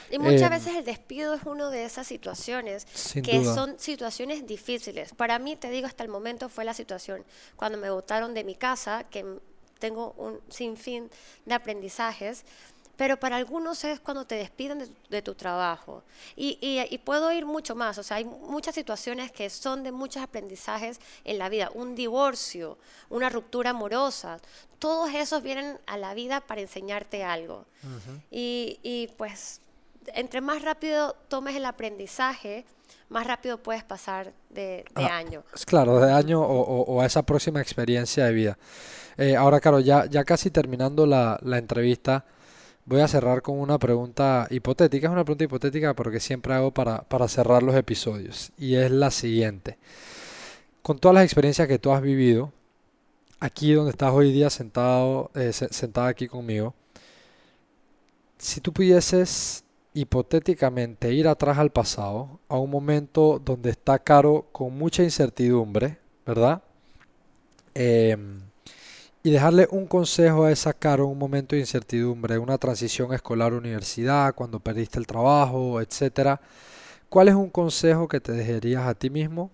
[0.09, 2.88] Y muchas Eh, veces el despido es una de esas situaciones
[3.24, 3.53] que duda.
[3.55, 5.13] son situaciones difíciles.
[5.13, 8.55] Para mí, te digo, hasta el momento fue la situación cuando me botaron de mi
[8.55, 9.26] casa, que
[9.80, 11.09] tengo un sinfín
[11.45, 12.45] de aprendizajes,
[12.98, 16.04] pero para algunos es cuando te despiden de, tu- de tu trabajo.
[16.36, 19.91] Y, y- y puedo ir mucho más, o sea, hay muchas situaciones que son de
[19.91, 21.70] muchos aprendizajes en la vida.
[21.74, 22.78] Un divorcio,
[23.10, 24.39] una ruptura amorosa,
[24.80, 27.66] todos esos vienen a la vida para enseñarte algo.
[28.32, 29.62] y, y, pues,
[30.14, 32.66] entre más rápido tomes el aprendizaje,
[33.10, 35.43] más rápido puedes pasar de, de Ah, año.
[35.66, 38.58] Claro, de año o, o- o a esa próxima experiencia de vida.
[39.18, 42.26] Eh, ahora, claro, ya, ya casi terminando la, la entrevista,
[42.86, 45.07] voy a cerrar con una pregunta hipotética.
[45.07, 48.51] Es una pregunta hipotética porque siempre hago para, para cerrar los episodios.
[48.57, 49.77] Y es la siguiente.
[50.81, 52.51] Con todas las experiencias que tú has vivido,
[53.39, 56.75] aquí donde estás hoy día sentado, eh, se- sentada aquí conmigo,
[58.38, 59.63] si tú pudieses
[59.93, 66.61] hipotéticamente ir atrás al pasado, a un momento donde está Caro con mucha incertidumbre, ¿verdad?
[67.73, 68.39] Em,
[69.26, 73.53] y dejarle un consejo a esa Caro en un momento de incertidumbre, una transición escolar
[73.53, 76.39] a universidad, cuando perdiste el trabajo, etcétera.
[77.09, 79.49] ¿Cuál es un consejo que te dejarías a ti mismo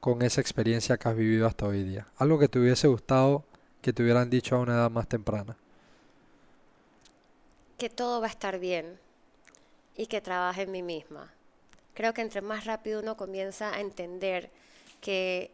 [0.00, 2.08] con esa experiencia que has vivido hasta hoy día?
[2.16, 3.44] Algo que te hubiese gustado
[3.80, 5.56] que te hubieran dicho a una edad más temprana.
[7.78, 8.98] Que todo va a estar bien
[9.96, 11.30] y que trabaje en mí misma.
[11.94, 14.50] Creo que entre más rápido uno comienza a entender
[15.00, 15.52] que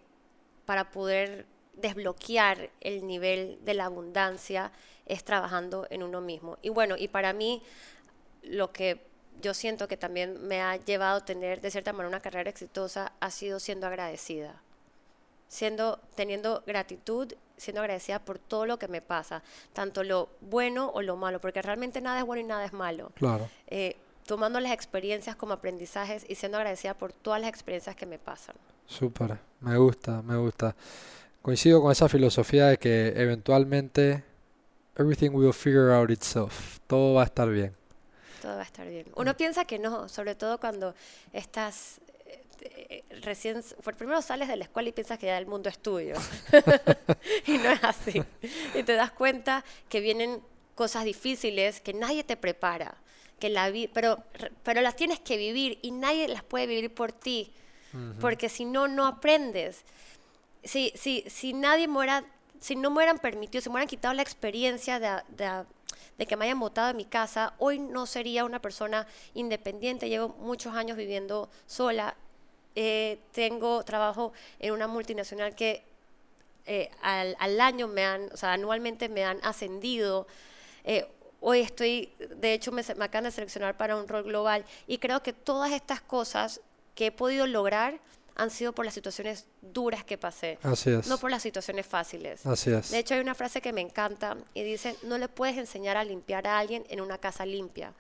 [0.64, 1.44] para poder
[1.81, 4.72] desbloquear el nivel de la abundancia
[5.07, 6.59] es trabajando en uno mismo.
[6.62, 7.62] Y bueno, y para mí
[8.43, 9.01] lo que
[9.41, 13.12] yo siento que también me ha llevado a tener de cierta manera una carrera exitosa
[13.20, 14.61] ha sido siendo agradecida.
[15.49, 21.03] Siendo, teniendo gratitud, siendo agradecida por todo lo que me pasa, tanto lo bueno o
[21.03, 23.11] lo malo, porque realmente nada es bueno y nada es malo.
[23.16, 23.49] Claro.
[23.66, 28.18] Eh, tomando las experiencias como aprendizajes y siendo agradecida por todas las experiencias que me
[28.18, 28.55] pasan.
[28.87, 30.76] Súper, me gusta, me gusta.
[31.43, 34.22] Coincido con esa filosofía de que eventualmente
[34.97, 36.78] everything will figure out itself.
[36.86, 37.74] Todo va a estar bien.
[38.43, 39.07] Todo va a estar bien.
[39.16, 40.95] Uno piensa que no, sobre todo cuando
[41.32, 42.43] estás eh,
[43.09, 43.62] eh, recién,
[43.97, 46.14] primero sales de la escuela y piensas que ya el mundo es tuyo.
[47.47, 48.22] y no es así.
[48.74, 50.41] Y te das cuenta que vienen
[50.74, 52.95] cosas difíciles que nadie te prepara,
[53.38, 54.22] que la vi- pero,
[54.62, 57.51] pero las tienes que vivir y nadie las puede vivir por ti,
[58.20, 59.84] porque si no, no aprendes.
[60.62, 62.24] Si, si, si nadie muera,
[62.61, 65.64] si no me hubieran permitido, si me hubieran quitado la experiencia de, de-
[66.18, 70.08] de que me hayan votado en mi casa, hoy no sería una persona independiente.
[70.11, 72.14] Llevo muchos años viviendo sola.
[72.76, 75.82] Eh, tengo trabajo en una multinacional que
[76.66, 80.26] eh, al, al año me han, o sea, anualmente me han ascendido.
[80.84, 81.06] Eh,
[81.40, 85.32] hoy estoy, de hecho, me acaban de seleccionar para un rol global y creo que
[85.32, 86.61] todas estas cosas
[86.94, 87.98] que he podido lograr
[88.37, 91.07] han sido por las situaciones duras que pasé, Así es.
[91.07, 92.47] no por las situaciones fáciles.
[92.47, 92.91] Así es.
[92.91, 96.05] De hecho, hay una frase que me encanta y dice, no le puedes enseñar a
[96.05, 97.93] limpiar a alguien en una casa limpia.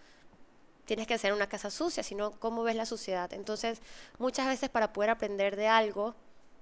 [0.86, 3.32] Tienes que hacer una casa sucia, sino cómo ves la suciedad.
[3.32, 3.80] Entonces,
[4.18, 6.14] muchas veces para poder aprender de algo,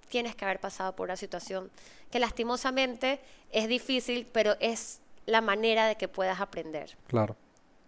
[0.09, 1.71] tienes que haber pasado por una situación
[2.11, 3.21] que lastimosamente
[3.53, 6.97] es difícil, pero es la manera de que puedas aprender.
[7.07, 7.37] Claro.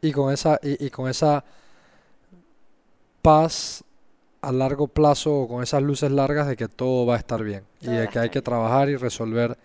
[0.03, 1.45] Y con esa, y, y con esa
[3.23, 3.85] paz
[4.43, 7.65] a largo plazo o con esas luces largas de que todo va a estar bien
[7.81, 9.57] y Todo de que hay que trabajar y resolver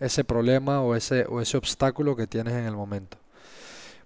[0.00, 3.18] ese problema o ese, o ese obstáculo que tienes en el momento.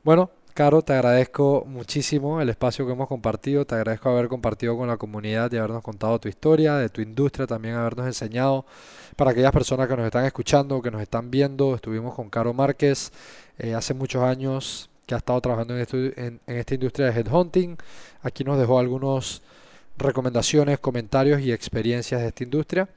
[0.03, 4.89] Bueno, Caro, te agradezco muchísimo el espacio que hemos compartido, te agradezco haber compartido con
[4.89, 8.65] la comunidad y habernos contado tu historia, de tu industria, también habernos enseñado
[9.17, 11.75] para aquellas personas que nos están escuchando, que nos están viendo.
[11.75, 13.13] Estuvimos con Caro Márquez
[13.59, 17.77] eh, hace muchos años que ha estado trabajando en- en esta industria de headhunting.
[18.23, 19.43] Aquí nos dejó algunos
[19.99, 22.89] recomendaciones, comentarios y experiencias de esta industria.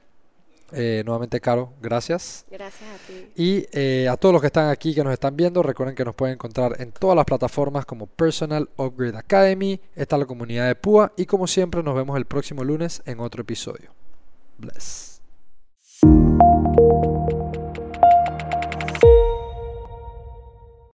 [0.72, 2.46] Eh, nuevamente, Caro, gracias.
[2.50, 3.32] Gracias a ti.
[3.36, 6.14] Y eh, a todos los que están aquí, que nos están viendo, recuerden que nos
[6.14, 9.80] pueden encontrar en todas las plataformas como Personal Upgrade Academy.
[9.94, 13.42] Está la comunidad de PUA y como siempre nos vemos el próximo lunes en otro
[13.42, 13.90] episodio.
[14.58, 15.19] Bless.